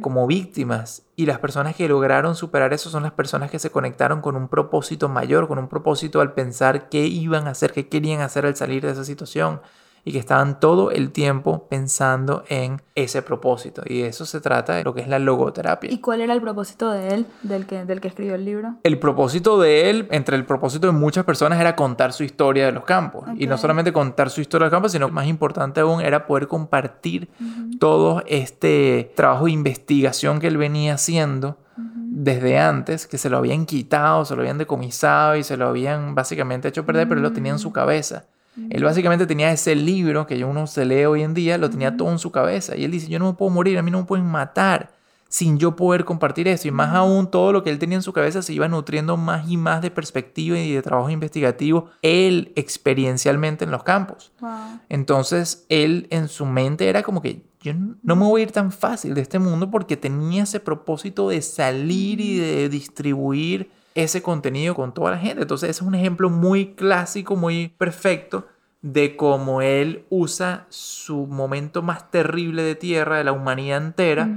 [0.00, 1.02] como víctimas.
[1.16, 4.48] Y las personas que lograron superar eso son las personas que se conectaron con un
[4.48, 8.56] propósito mayor, con un propósito al pensar qué iban a hacer, qué querían hacer al
[8.56, 9.60] salir de esa situación
[10.04, 14.74] y que estaban todo el tiempo pensando en ese propósito y de eso se trata
[14.74, 15.90] de lo que es la logoterapia.
[15.90, 18.76] ¿Y cuál era el propósito de él, del que, del que escribió el libro?
[18.82, 22.72] El propósito de él, entre el propósito de muchas personas, era contar su historia de
[22.72, 23.24] los campos.
[23.36, 26.48] Y no solamente contar su historia de los campos, sino más importante aún era poder
[26.48, 27.30] compartir
[27.78, 33.66] todo este trabajo de investigación que él venía haciendo desde antes, que se lo habían
[33.66, 37.32] quitado, se lo habían decomisado y se lo habían básicamente hecho perder, pero él lo
[37.32, 38.26] tenía en su cabeza.
[38.70, 42.10] Él básicamente tenía ese libro que uno se lee hoy en día, lo tenía todo
[42.10, 42.76] en su cabeza.
[42.76, 44.92] Y él dice, yo no me puedo morir, a mí no me pueden matar
[45.34, 46.68] sin yo poder compartir eso.
[46.68, 49.50] Y más aún, todo lo que él tenía en su cabeza se iba nutriendo más
[49.50, 54.30] y más de perspectiva y de trabajo investigativo, él experiencialmente en los campos.
[54.40, 54.50] Wow.
[54.88, 58.70] Entonces, él en su mente era como que yo no me voy a ir tan
[58.70, 64.74] fácil de este mundo porque tenía ese propósito de salir y de distribuir ese contenido
[64.74, 65.42] con toda la gente.
[65.42, 68.46] Entonces, ese es un ejemplo muy clásico, muy perfecto
[68.84, 74.28] de cómo él usa su momento más terrible de tierra de la humanidad entera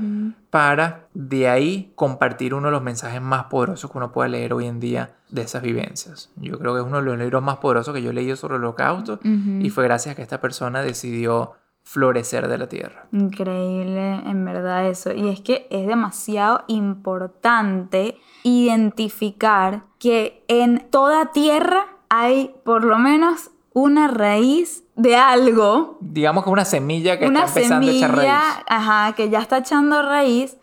[0.50, 4.68] para de ahí compartir uno de los mensajes más poderosos que uno puede leer hoy
[4.68, 6.32] en día de esas vivencias.
[6.38, 8.56] Yo creo que es uno de los libros más poderosos que yo he leído sobre
[8.56, 11.56] el holocausto y fue gracias a que esta persona decidió
[11.88, 13.08] florecer de la tierra.
[13.14, 15.14] Increíble, en verdad eso.
[15.14, 23.52] Y es que es demasiado importante identificar que en toda tierra hay por lo menos
[23.72, 28.32] una raíz de algo, Digamos que una semilla que una está empezando a echar raíz.
[28.68, 30.58] ajá, que ya está echando raíz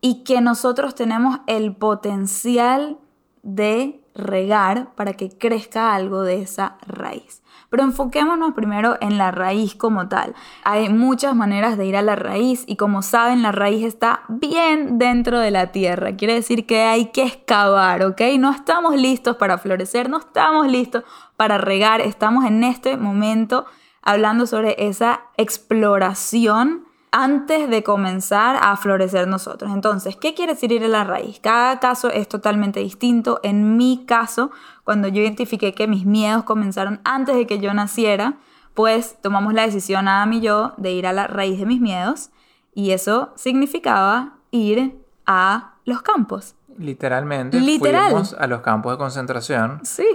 [0.00, 2.98] y que nosotros tenemos el potencial
[3.44, 7.43] de regar para que crezca algo de esa raíz.
[7.74, 10.32] Pero enfoquémonos primero en la raíz como tal.
[10.62, 14.96] Hay muchas maneras de ir a la raíz y como saben la raíz está bien
[14.96, 16.14] dentro de la tierra.
[16.14, 18.20] Quiere decir que hay que excavar, ¿ok?
[18.38, 21.02] No estamos listos para florecer, no estamos listos
[21.36, 22.00] para regar.
[22.00, 23.66] Estamos en este momento
[24.02, 29.72] hablando sobre esa exploración antes de comenzar a florecer nosotros.
[29.72, 31.38] Entonces, ¿qué quiere decir ir a la raíz?
[31.40, 33.38] Cada caso es totalmente distinto.
[33.44, 34.50] En mi caso,
[34.84, 38.34] cuando yo identifiqué que mis miedos comenzaron antes de que yo naciera,
[38.74, 42.30] pues tomamos la decisión, Adam y yo, de ir a la raíz de mis miedos
[42.74, 46.54] y eso significaba ir a los campos.
[46.76, 48.10] Literalmente Literal.
[48.10, 50.06] fuimos a los campos de concentración Sí.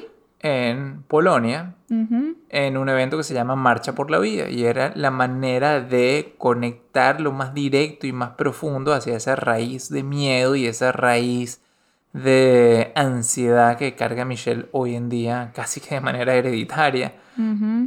[0.41, 5.09] en Polonia en un evento que se llama Marcha por la Vida y era la
[5.09, 10.65] manera de conectar lo más directo y más profundo hacia esa raíz de miedo y
[10.67, 11.61] esa raíz
[12.13, 17.13] de ansiedad que carga Michelle hoy en día casi que de manera hereditaria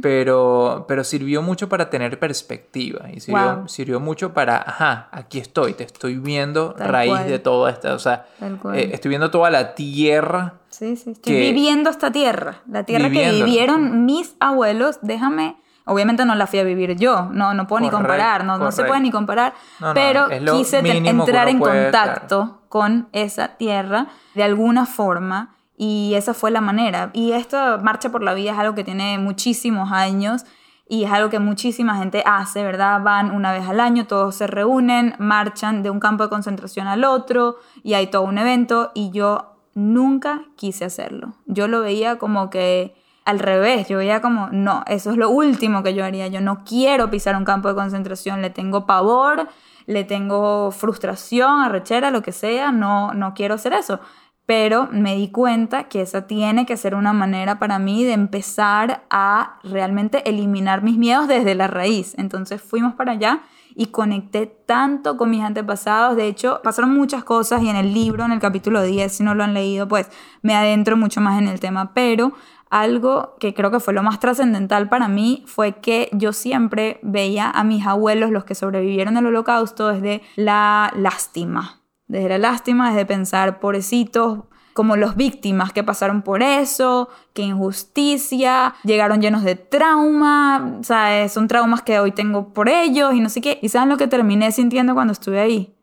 [0.01, 3.67] pero, pero sirvió mucho para tener perspectiva y sirvió, Wow.
[3.67, 7.27] sirvió mucho para, ajá, aquí estoy, te estoy viendo Tal raíz cual.
[7.27, 8.25] de toda esta, o sea,
[8.73, 11.11] eh, estoy viendo toda la tierra Sí, sí.
[11.11, 12.61] Estoy que- viviendo esta tierra.
[12.67, 14.97] La tierra que vivieron mis abuelos.
[15.03, 15.55] Déjame.
[15.85, 17.29] Obviamente no la fui a vivir yo.
[17.31, 18.45] No, no puedo ni comparar.
[18.45, 19.53] No, no se puede ni comparar.
[19.79, 25.55] No, pero quise entrar en contacto con esa tierra de alguna forma.
[25.75, 27.09] Y esa fue la manera.
[27.13, 30.45] Y esta marcha por la vida es algo que tiene muchísimos años.
[30.87, 33.01] Y es algo que muchísima gente hace, ¿verdad?
[33.01, 37.05] Van una vez al año, todos se reúnen, marchan de un campo de concentración al
[37.05, 41.35] otro y hay todo un evento y yo nunca quise hacerlo.
[41.45, 42.95] Yo lo veía como que
[43.25, 46.63] al revés, yo veía como, no, eso es lo último que yo haría, yo no
[46.63, 49.47] quiero pisar un campo de concentración, le tengo pavor,
[49.85, 53.99] le tengo frustración, arrechera, lo que sea, no, no quiero hacer eso.
[54.45, 59.05] pero me di cuenta que esa tiene que ser una manera para mí de empezar
[59.09, 62.13] a realmente eliminar mis miedos desde la raíz.
[62.17, 63.39] Entonces fuimos para allá
[63.75, 66.15] y conecté tanto con mis antepasados.
[66.15, 69.33] De hecho, pasaron muchas cosas y en el libro, en el capítulo 10, si no
[69.33, 70.09] lo han leído, pues
[70.41, 71.93] me adentro mucho más en el tema.
[71.93, 72.33] Pero
[72.81, 77.49] algo que creo que fue lo más trascendental para mí fue que yo siempre veía
[77.49, 83.05] a mis abuelos, los que sobrevivieron al holocausto, desde la lástima desde la lástima, desde
[83.05, 84.41] pensar, pobrecitos,
[84.73, 91.31] como los víctimas que pasaron por eso, qué injusticia, llegaron llenos de trauma, ¿sabes?
[91.31, 93.59] Son traumas que hoy tengo por ellos y no sé qué.
[93.61, 95.75] ¿Y saben lo que terminé sintiendo cuando estuve ahí?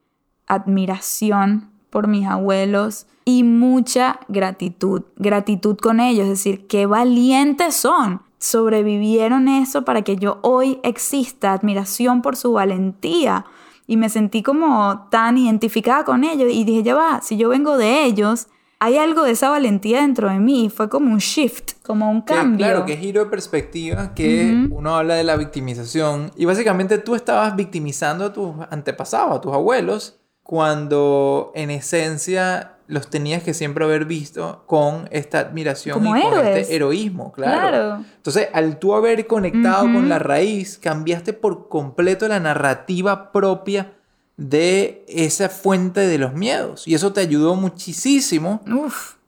[0.46, 8.22] Admiración por mis abuelos y mucha gratitud, gratitud con ellos, es decir, qué valientes son.
[8.38, 13.44] Sobrevivieron eso para que yo hoy exista, admiración por su valentía
[13.86, 17.76] y me sentí como tan identificada con ellos y dije, ya va, si yo vengo
[17.76, 18.46] de ellos,
[18.78, 22.66] hay algo de esa valentía dentro de mí, fue como un shift, como un cambio.
[22.66, 27.56] Claro, que giro de perspectiva, que uno habla de la victimización y básicamente tú estabas
[27.56, 34.04] victimizando a tus antepasados, a tus abuelos, cuando en esencia los tenías que siempre haber
[34.04, 38.04] visto con esta admiración y con este heroísmo, claro.
[38.16, 43.94] Entonces, al tú haber conectado con la raíz, cambiaste por completo la narrativa propia
[44.36, 46.88] de esa fuente de los miedos.
[46.88, 48.60] Y eso te ayudó muchísimo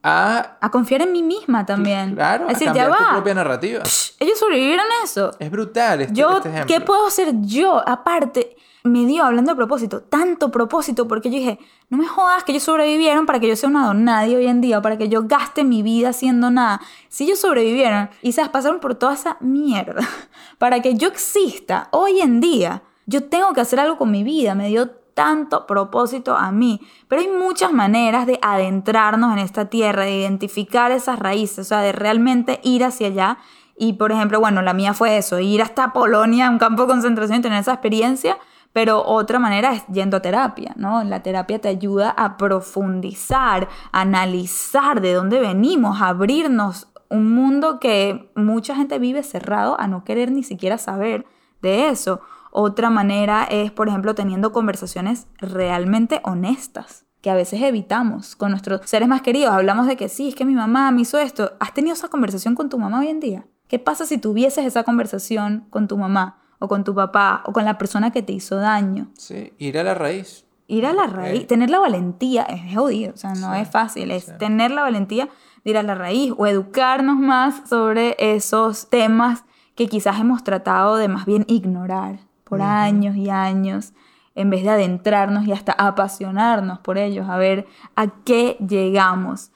[0.02, 0.56] a...
[0.60, 2.14] A confiar en mí misma también.
[2.16, 3.82] Claro, a cambiar tu propia narrativa.
[4.18, 5.30] ellos sobrevivieron eso.
[5.38, 7.80] Es brutal este, yo, este ¿Qué puedo hacer yo?
[7.86, 11.58] Aparte me dio, hablando de propósito, tanto propósito, porque yo dije,
[11.88, 14.60] no me jodas que ellos sobrevivieron para que yo sea un don nadie hoy en
[14.60, 16.80] día, para que yo gaste mi vida haciendo nada.
[17.08, 20.02] Si ellos sobrevivieron y se pasaron por toda esa mierda,
[20.58, 24.54] para que yo exista hoy en día, yo tengo que hacer algo con mi vida,
[24.54, 26.80] me dio tanto propósito a mí.
[27.06, 31.82] Pero hay muchas maneras de adentrarnos en esta tierra, de identificar esas raíces, o sea,
[31.82, 33.38] de realmente ir hacia allá.
[33.76, 37.38] Y por ejemplo, bueno, la mía fue eso, ir hasta Polonia, un campo de concentración
[37.38, 38.38] y tener esa experiencia
[38.72, 41.04] pero otra manera es yendo a terapia, ¿no?
[41.04, 47.78] La terapia te ayuda a profundizar, a analizar de dónde venimos, a abrirnos un mundo
[47.78, 51.26] que mucha gente vive cerrado a no querer ni siquiera saber
[51.60, 52.20] de eso.
[52.50, 58.80] Otra manera es, por ejemplo, teniendo conversaciones realmente honestas que a veces evitamos con nuestros
[58.84, 59.54] seres más queridos.
[59.54, 61.52] Hablamos de que sí, es que mi mamá me hizo esto.
[61.60, 63.46] ¿Has tenido esa conversación con tu mamá hoy en día?
[63.68, 66.41] ¿Qué pasa si tuvieses esa conversación con tu mamá?
[66.62, 69.08] O con tu papá o con la persona que te hizo daño.
[69.18, 70.46] Sí, ir a la raíz.
[70.68, 74.38] Ir a la raíz, tener la valentía es jodido, o sea, no es fácil, es
[74.38, 75.28] tener la valentía
[75.64, 79.44] de ir a la raíz o educarnos más sobre esos temas
[79.74, 83.92] que quizás hemos tratado de más bien ignorar por años y años,
[84.34, 89.50] en vez de adentrarnos y hasta apasionarnos por ellos, a ver a qué llegamos.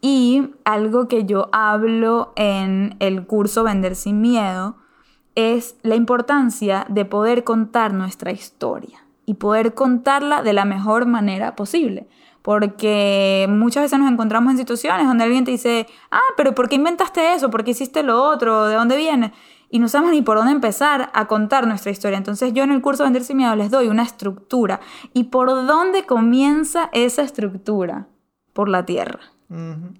[0.00, 4.76] Y algo que yo hablo en el curso Vender sin Miedo
[5.34, 11.56] es la importancia de poder contar nuestra historia y poder contarla de la mejor manera
[11.56, 12.08] posible.
[12.42, 16.74] Porque muchas veces nos encontramos en situaciones donde alguien te dice, ah, pero ¿por qué
[16.74, 17.50] inventaste eso?
[17.50, 18.66] ¿Por qué hiciste lo otro?
[18.66, 19.32] ¿De dónde viene?
[19.70, 22.18] Y no sabemos ni por dónde empezar a contar nuestra historia.
[22.18, 24.80] Entonces yo en el curso Vender sin Miedo les doy una estructura.
[25.14, 28.08] ¿Y por dónde comienza esa estructura?
[28.52, 29.20] Por la tierra.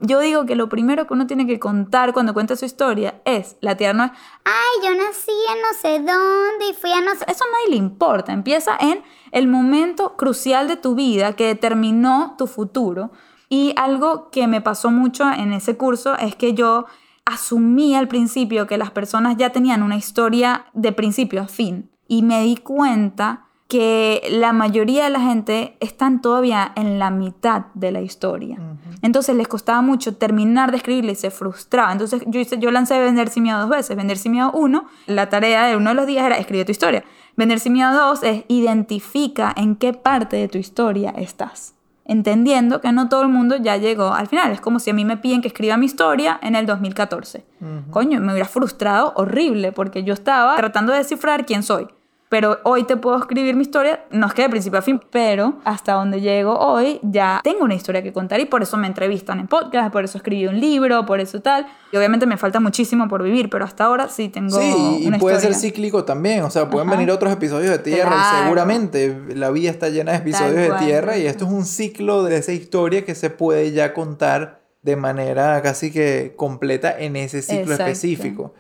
[0.01, 3.57] Yo digo que lo primero que uno tiene que contar cuando cuenta su historia es,
[3.61, 4.11] la tierra no es,
[4.45, 7.27] ay, yo nací en no sé dónde y fui a no sé...
[7.29, 12.35] Eso a nadie le importa, empieza en el momento crucial de tu vida que determinó
[12.39, 13.13] tu futuro.
[13.51, 16.87] Y algo que me pasó mucho en ese curso es que yo
[17.27, 21.91] asumí al principio que las personas ya tenían una historia de principio a fin.
[22.09, 23.42] Y me di cuenta
[23.73, 28.59] que la mayoría de la gente están todavía en la mitad de la historia.
[29.01, 31.91] Entonces les costaba mucho terminar de escribirla y se frustraba.
[31.91, 33.97] Entonces yo, hice, yo lancé Vender sin miedo dos veces.
[33.97, 37.03] Vender sin miedo uno, la tarea de uno de los días era escribir tu historia.
[37.35, 41.75] Vender sin miedo dos es identifica en qué parte de tu historia estás.
[42.05, 44.53] Entendiendo que no todo el mundo ya llegó al final.
[44.53, 47.43] Es como si a mí me piden que escriba mi historia en el 2014.
[47.91, 51.89] Coño, me hubiera frustrado horrible porque yo estaba tratando de descifrar quién soy
[52.33, 55.61] pero hoy te puedo escribir mi historia, no es que de principio a fin, pero
[55.67, 59.39] hasta donde llego hoy ya tengo una historia que contar y por eso me entrevistan
[59.39, 61.67] en podcast, por eso escribí un libro, por eso tal.
[61.93, 64.59] Y obviamente me falta muchísimo por vivir, pero hasta ahora sí tengo.
[64.59, 68.43] Sí, y puede ser cíclico también, o sea, pueden venir otros episodios de tierra y
[68.45, 72.39] seguramente la vida está llena de episodios de tierra y esto es un ciclo de
[72.39, 77.75] esa historia que se puede ya contar de manera casi que completa en ese ciclo
[77.75, 78.53] específico.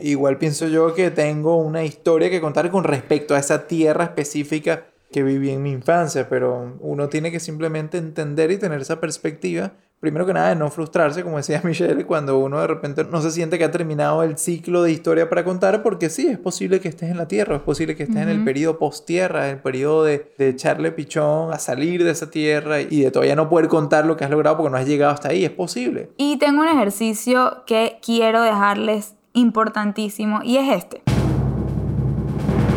[0.00, 4.86] Igual pienso yo que tengo una historia que contar con respecto a esa tierra específica
[5.12, 9.74] que viví en mi infancia, pero uno tiene que simplemente entender y tener esa perspectiva
[10.00, 13.30] primero que nada, de no frustrarse, como decía Michelle, cuando uno de repente no se
[13.30, 16.88] siente que ha terminado el ciclo de historia para contar, porque sí, es posible que
[16.88, 20.32] estés en la tierra, es posible que estés en el periodo post-tierra, el periodo de,
[20.38, 24.16] de echarle pichón a salir de esa tierra y de todavía no poder contar lo
[24.16, 26.10] que has logrado porque no has llegado hasta ahí, es posible.
[26.16, 31.02] Y tengo un ejercicio que quiero dejarles importantísimo y es este.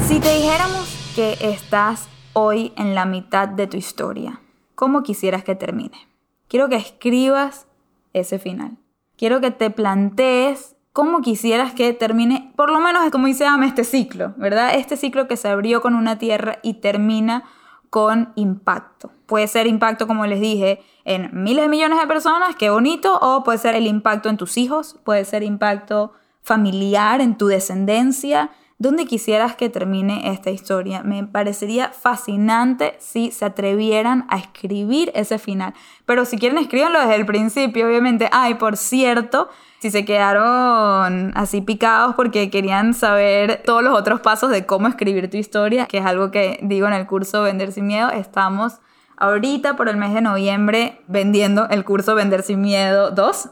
[0.08, 4.42] Si te dijéramos que estás hoy en la mitad de tu historia,
[4.76, 6.09] ¿cómo quisieras que termine?
[6.50, 7.68] Quiero que escribas
[8.12, 8.78] ese final.
[9.16, 13.84] Quiero que te plantees cómo quisieras que termine, por lo menos como dice Ame, este
[13.84, 14.76] ciclo, ¿verdad?
[14.76, 17.44] Este ciclo que se abrió con una tierra y termina
[17.92, 19.12] con impacto.
[19.28, 23.44] Puede ser impacto, como les dije, en miles de millones de personas, qué bonito, o
[23.44, 28.50] puede ser el impacto en tus hijos, puede ser impacto familiar, en tu descendencia,
[28.82, 31.04] ¿Dónde quisieras que termine esta historia?
[31.04, 35.74] Me parecería fascinante si se atrevieran a escribir ese final.
[36.06, 38.30] Pero si quieren, escríbanlo desde el principio, obviamente.
[38.32, 39.50] Ay, por cierto,
[39.80, 45.30] si se quedaron así picados porque querían saber todos los otros pasos de cómo escribir
[45.30, 48.80] tu historia, que es algo que digo en el curso Vender sin Miedo, estamos
[49.18, 53.50] ahorita por el mes de noviembre vendiendo el curso Vender sin Miedo 2.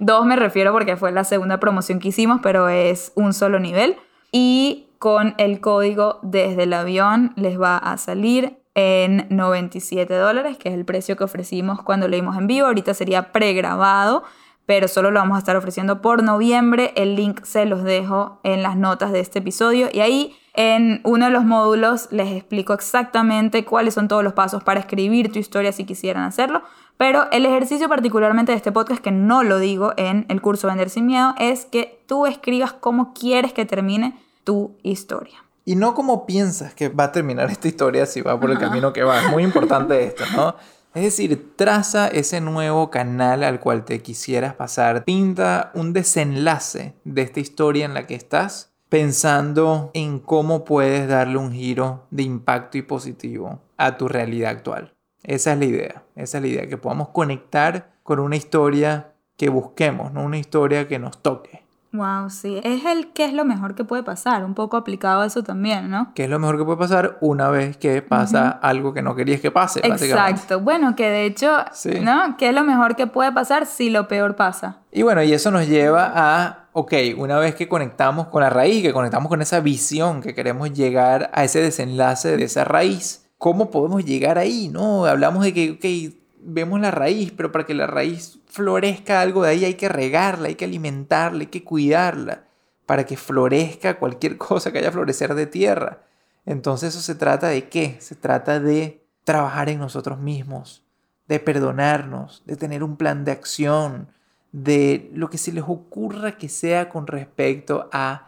[0.00, 3.96] 2 me refiero porque fue la segunda promoción que hicimos, pero es un solo nivel
[4.32, 10.68] y con el código desde el avión les va a salir en 97 dólares, que
[10.68, 12.66] es el precio que ofrecimos cuando leímos en vivo.
[12.66, 14.22] Ahorita sería pregrabado,
[14.66, 16.92] pero solo lo vamos a estar ofreciendo por noviembre.
[16.94, 21.26] El link se los dejo en las notas de este episodio y ahí en uno
[21.26, 25.72] de los módulos les explico exactamente cuáles son todos los pasos para escribir tu historia
[25.72, 26.62] si quisieran hacerlo.
[26.98, 30.90] Pero el ejercicio particularmente de este podcast, que no lo digo en el curso Vender
[30.90, 35.44] sin Miedo, es que tú escribas cómo quieres que termine tu historia.
[35.64, 38.92] Y no cómo piensas que va a terminar esta historia si va por el camino
[38.92, 39.22] que va.
[39.22, 40.56] Es muy importante esto, ¿no?
[40.94, 45.04] Es decir, traza ese nuevo canal al cual te quisieras pasar.
[45.04, 51.36] Pinta un desenlace de esta historia en la que estás pensando en cómo puedes darle
[51.36, 54.94] un giro de impacto y positivo a tu realidad actual.
[55.28, 59.50] Esa es la idea, esa es la idea, que podamos conectar con una historia que
[59.50, 61.66] busquemos, no una historia que nos toque.
[61.92, 65.26] Wow, sí, es el qué es lo mejor que puede pasar, un poco aplicado a
[65.26, 66.12] eso también, ¿no?
[66.14, 69.42] ¿Qué es lo mejor que puede pasar una vez que pasa algo que no querías
[69.42, 69.80] que pase?
[69.84, 71.58] Exacto, bueno, que de hecho,
[72.00, 72.36] ¿no?
[72.38, 74.78] ¿Qué es lo mejor que puede pasar si lo peor pasa?
[74.90, 78.82] Y bueno, y eso nos lleva a, ok, una vez que conectamos con la raíz,
[78.82, 83.70] que conectamos con esa visión, que queremos llegar a ese desenlace de esa raíz, ¿cómo
[83.70, 84.68] podemos llegar ahí?
[84.68, 85.06] ¿No?
[85.06, 89.64] Hablamos de que, vemos la raíz, pero para que la raíz florezca algo de ahí
[89.64, 92.44] hay que regarla, hay que alimentarla, hay que cuidarla,
[92.86, 96.02] para que florezca cualquier cosa que haya florecer de tierra.
[96.44, 97.96] Entonces eso se trata de qué?
[98.00, 100.82] Se trata de trabajar en nosotros mismos,
[101.26, 104.08] de perdonarnos, de tener un plan de acción,
[104.52, 108.27] de lo que se les ocurra que sea con respecto a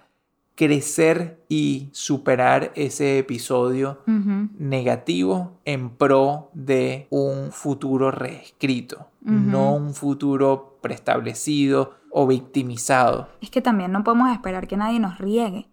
[0.60, 4.02] crecer y superar ese episodio
[4.58, 13.30] negativo en pro de un futuro reescrito, no un futuro preestablecido o victimizado.
[13.40, 15.66] Es que también no podemos esperar que nadie nos riegue.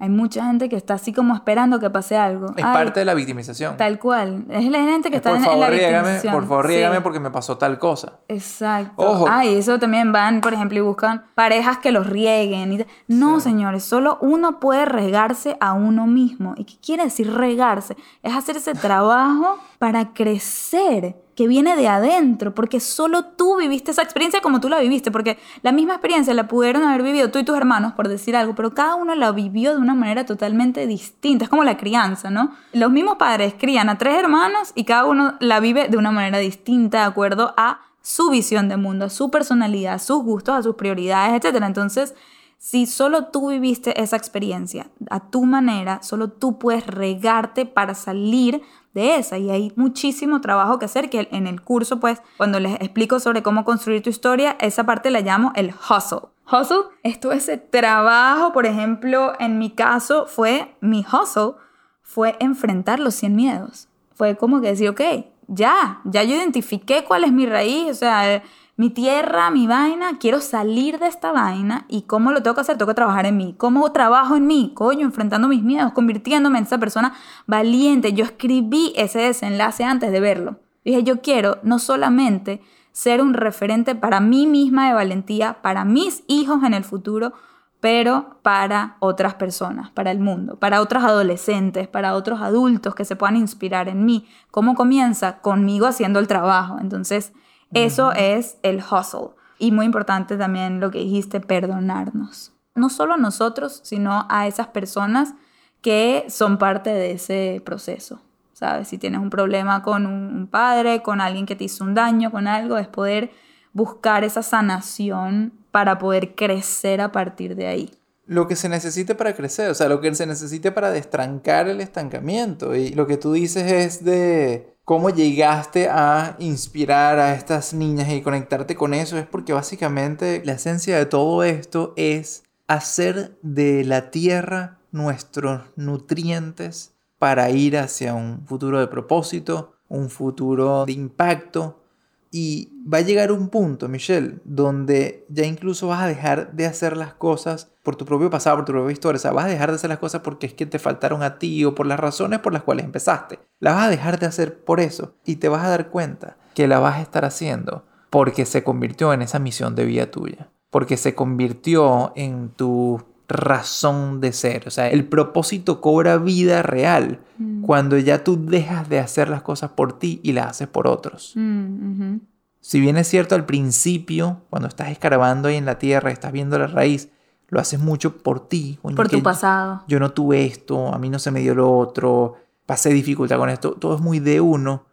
[0.00, 2.54] Hay mucha gente que está así como esperando que pase algo.
[2.56, 3.76] Es parte de la victimización.
[3.76, 4.46] Tal cual.
[4.48, 6.32] Es la gente que está en, la victimización.
[6.32, 8.14] Por favor, rígame porque me pasó tal cosa.
[8.26, 8.94] Exacto.
[8.96, 9.26] Ojo.
[9.28, 12.72] Ay, eso también van, por ejemplo, y buscan parejas que los rieguen.
[12.72, 12.86] Y...
[13.08, 16.54] No, señores, solo uno puede regarse a uno mismo.
[16.56, 17.94] ¿Y qué quiere decir regarse?
[18.22, 21.14] Es hacer ese trabajo para crecer
[21.46, 25.72] viene de adentro, porque solo tú viviste esa experiencia como tú la viviste, porque la
[25.72, 28.94] misma experiencia la pudieron haber vivido tú y tus hermanos, por decir algo, pero cada
[28.94, 32.54] uno la vivió de una manera totalmente distinta, es como la crianza, ¿no?
[32.72, 36.38] Los mismos padres crían a tres hermanos y cada uno la vive de una manera
[36.38, 40.62] distinta, de acuerdo a su visión de mundo, a su personalidad, a sus gustos, a
[40.62, 41.62] sus prioridades, etc.
[41.64, 42.14] Entonces,
[42.60, 48.60] si solo tú viviste esa experiencia a tu manera, solo tú puedes regarte para salir
[48.94, 49.38] de esa.
[49.38, 53.42] Y hay muchísimo trabajo que hacer que en el curso pues cuando les explico sobre
[53.42, 56.28] cómo construir tu historia esa parte la llamo el hustle.
[56.50, 61.54] Hustle es todo ese trabajo por ejemplo en mi caso fue mi hustle
[62.02, 63.88] fue enfrentar los 100 miedos.
[64.14, 65.00] Fue como que decir ok
[65.46, 68.42] ya ya yo identifiqué cuál es mi raíz o sea
[68.80, 72.78] mi tierra, mi vaina, quiero salir de esta vaina y cómo lo tengo que hacer,
[72.78, 73.54] tengo que trabajar en mí.
[73.58, 74.72] ¿Cómo trabajo en mí?
[74.74, 77.12] Coño, enfrentando mis miedos, convirtiéndome en esa persona
[77.46, 78.14] valiente.
[78.14, 80.60] Yo escribí ese desenlace antes de verlo.
[80.82, 86.24] Dije, yo quiero no solamente ser un referente para mí misma de valentía, para mis
[86.26, 87.34] hijos en el futuro,
[87.80, 93.14] pero para otras personas, para el mundo, para otros adolescentes, para otros adultos que se
[93.14, 94.26] puedan inspirar en mí.
[94.50, 95.42] ¿Cómo comienza?
[95.42, 96.78] Conmigo haciendo el trabajo.
[96.80, 97.34] Entonces,
[97.72, 99.30] Eso es el hustle.
[99.58, 102.52] Y muy importante también lo que dijiste, perdonarnos.
[102.74, 105.34] No solo a nosotros, sino a esas personas
[105.82, 108.20] que son parte de ese proceso.
[108.52, 108.88] ¿Sabes?
[108.88, 112.46] Si tienes un problema con un padre, con alguien que te hizo un daño, con
[112.46, 113.30] algo, es poder
[113.72, 117.90] buscar esa sanación para poder crecer a partir de ahí.
[118.30, 121.80] Lo que se necesite para crecer, o sea, lo que se necesite para destrancar el
[121.80, 122.76] estancamiento.
[122.76, 128.22] Y lo que tú dices es de cómo llegaste a inspirar a estas niñas y
[128.22, 134.12] conectarte con eso, es porque básicamente la esencia de todo esto es hacer de la
[134.12, 141.82] tierra nuestros nutrientes para ir hacia un futuro de propósito, un futuro de impacto.
[142.30, 146.96] Y va a llegar un punto, Michelle, donde ya incluso vas a dejar de hacer
[146.96, 149.16] las cosas por tu propio pasado, por tu propia historia.
[149.16, 151.38] O sea, vas a dejar de hacer las cosas porque es que te faltaron a
[151.38, 153.38] ti o por las razones por las cuales empezaste.
[153.58, 156.68] La vas a dejar de hacer por eso y te vas a dar cuenta que
[156.68, 160.48] la vas a estar haciendo porque se convirtió en esa misión de vida tuya.
[160.70, 164.66] Porque se convirtió en tu razón de ser.
[164.66, 167.62] O sea, el propósito cobra vida real Mm.
[167.62, 171.32] cuando ya tú dejas de hacer las cosas por ti y las haces por otros.
[171.36, 172.16] Mm.
[172.60, 176.58] Si bien es cierto al principio, cuando estás escarbando ahí en la tierra, estás viendo
[176.58, 177.08] la raíz,
[177.50, 178.78] lo haces mucho por ti.
[178.82, 179.82] Por tu pasado.
[179.86, 183.50] Yo no tuve esto, a mí no se me dio lo otro, pasé dificultad con
[183.50, 184.86] esto, todo es muy de uno.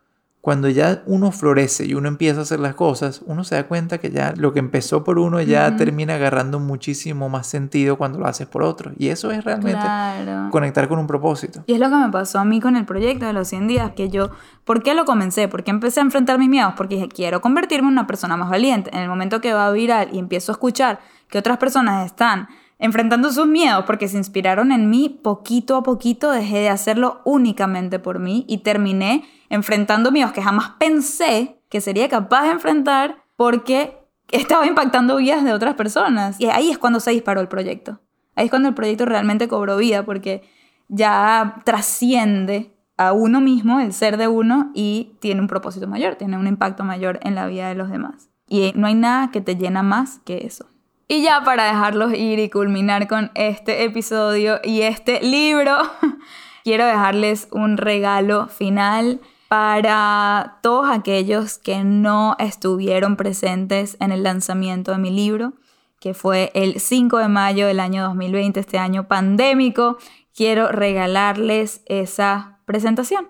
[0.48, 3.98] Cuando ya uno florece y uno empieza a hacer las cosas, uno se da cuenta
[3.98, 8.28] que ya lo que empezó por uno ya termina agarrando muchísimo más sentido cuando lo
[8.28, 8.94] haces por otro.
[8.98, 10.50] Y eso es realmente Claro.
[10.50, 11.66] conectar con un propósito.
[11.68, 13.92] Y es lo que me pasó a mí con el proyecto de los 100 días,
[13.92, 14.30] que yo,
[14.64, 15.50] ¿por qué lo comencé?
[15.50, 16.76] ¿Por qué empecé a enfrentar mis miedos?
[16.78, 18.90] Porque dije, quiero convertirme en una persona más valiente.
[18.96, 22.48] En el momento que va viral y empiezo a escuchar que otras personas están
[22.80, 28.00] enfrentando sus miedos porque se inspiraron en mí, poquito a poquito dejé de hacerlo únicamente
[28.00, 33.98] por mí y terminé enfrentando miedos que jamás pensé que sería capaz de enfrentar porque
[34.32, 36.40] estaba impactando vidas de otras personas.
[36.40, 38.00] Y ahí es cuando se disparó el proyecto.
[38.36, 40.44] Ahí es cuando el proyecto realmente cobró vida porque
[40.88, 46.38] ya trasciende a uno mismo, el ser de uno, y tiene un propósito mayor, tiene
[46.38, 48.30] un impacto mayor en la vida de los demás.
[48.48, 50.66] Y no hay nada que te llena más que eso.
[51.10, 55.78] Y ya para dejarlos ir y culminar con este episodio y este libro,
[56.66, 64.92] quiero dejarles un regalo final para todos aquellos que no estuvieron presentes en el lanzamiento
[64.92, 65.54] de mi libro,
[66.02, 69.98] que fue el 5 de mayo del año 2020, este año pandémico.
[70.36, 73.30] Quiero regalarles esa presentación.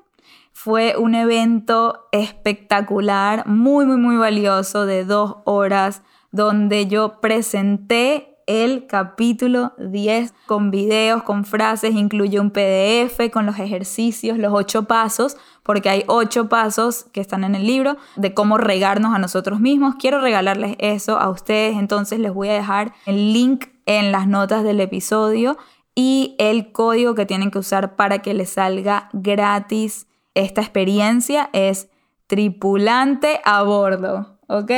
[0.51, 6.01] Fue un evento espectacular, muy, muy, muy valioso de dos horas,
[6.37, 13.59] donde yo presenté el capítulo 10 con videos, con frases, incluye un PDF con los
[13.59, 18.57] ejercicios, los ocho pasos, porque hay ocho pasos que están en el libro de cómo
[18.57, 19.95] regarnos a nosotros mismos.
[19.99, 24.63] Quiero regalarles eso a ustedes, entonces les voy a dejar el link en las notas
[24.63, 25.57] del episodio
[25.93, 31.89] y el código que tienen que usar para que les salga gratis esta experiencia es
[32.27, 34.71] tripulante a bordo, ¿ok?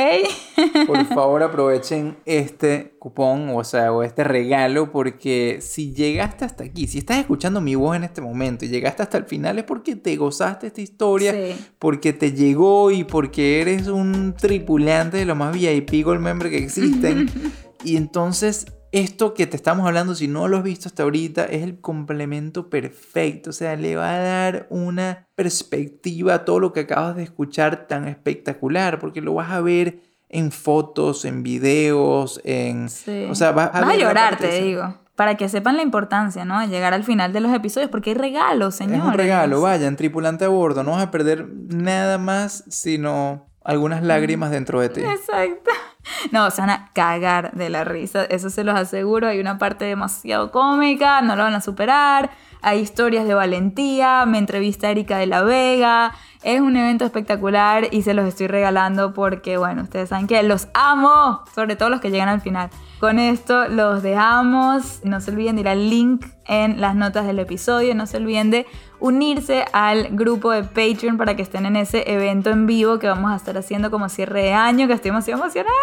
[0.86, 6.86] Por favor aprovechen este cupón, o sea, o este regalo, porque si llegaste hasta aquí,
[6.86, 9.96] si estás escuchando mi voz en este momento y llegaste hasta el final es porque
[9.96, 11.56] te gozaste esta historia, Sí.
[11.78, 16.58] porque te llegó y porque eres un tripulante de lo más VIP Gold Member que
[16.58, 17.30] existen.
[17.84, 21.62] y entonces esto que te estamos hablando, si no lo has visto hasta ahorita, es
[21.62, 23.50] el complemento perfecto.
[23.50, 27.86] O sea, le va a dar una perspectiva a todo lo que acabas de escuchar
[27.86, 32.88] tan espectacular, porque lo vas a ver en fotos, en videos, en...
[32.88, 33.26] Sí.
[33.30, 34.64] O sea, vas a, Vas a llorar, te esa.
[34.64, 34.94] digo.
[35.16, 36.58] Para que sepan la importancia, ¿no?
[36.60, 39.00] De llegar al final de los episodios, porque hay regalos, señores.
[39.02, 40.82] Es un regalo, vayan, tripulante a bordo.
[40.82, 45.00] No vas a perder nada más sino algunas lágrimas dentro de ti.
[45.02, 45.70] Exacto.
[46.32, 49.28] No, se van a cagar de la risa, eso se los aseguro.
[49.28, 52.30] Hay una parte demasiado cómica, no lo van a superar.
[52.62, 56.12] Hay historias de valentía, me entrevista Erika de la Vega.
[56.42, 60.68] Es un evento espectacular y se los estoy regalando porque, bueno, ustedes saben que los
[60.74, 62.68] amo, sobre todo los que llegan al final.
[62.98, 65.00] Con esto los dejamos.
[65.04, 67.94] No se olviden de ir al link en las notas del episodio.
[67.94, 68.66] No se olviden de
[69.00, 73.32] unirse al grupo de Patreon para que estén en ese evento en vivo que vamos
[73.32, 75.74] a estar haciendo como cierre de año, que estoy demasiado emocionada.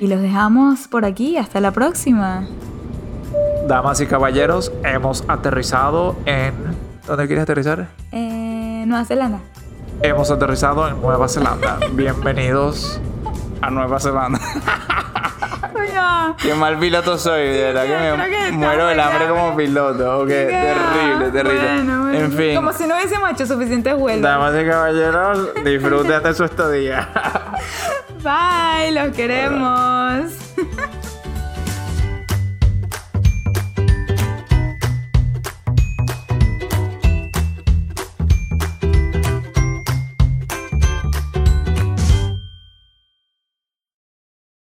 [0.00, 1.36] Y los dejamos por aquí.
[1.36, 2.46] Hasta la próxima.
[3.66, 6.54] Damas y caballeros, hemos aterrizado en...
[7.06, 7.88] ¿Dónde quieres aterrizar?
[8.12, 9.40] Eh, Nueva Zelanda.
[10.02, 11.78] Hemos aterrizado en Nueva Zelanda.
[11.92, 13.00] Bienvenidos
[13.60, 14.38] a Nueva Zelanda.
[16.42, 20.20] Qué mal piloto soy, de verdad que me muero del hambre como piloto.
[20.20, 21.60] Ok, terrible, terrible.
[21.74, 22.18] Bueno, bueno.
[22.18, 24.22] En fin, Como si no hubiésemos hecho suficientes vuelos.
[24.22, 27.08] damas y caballeros, disfruten de su estadía.
[28.22, 30.32] Bye, los queremos.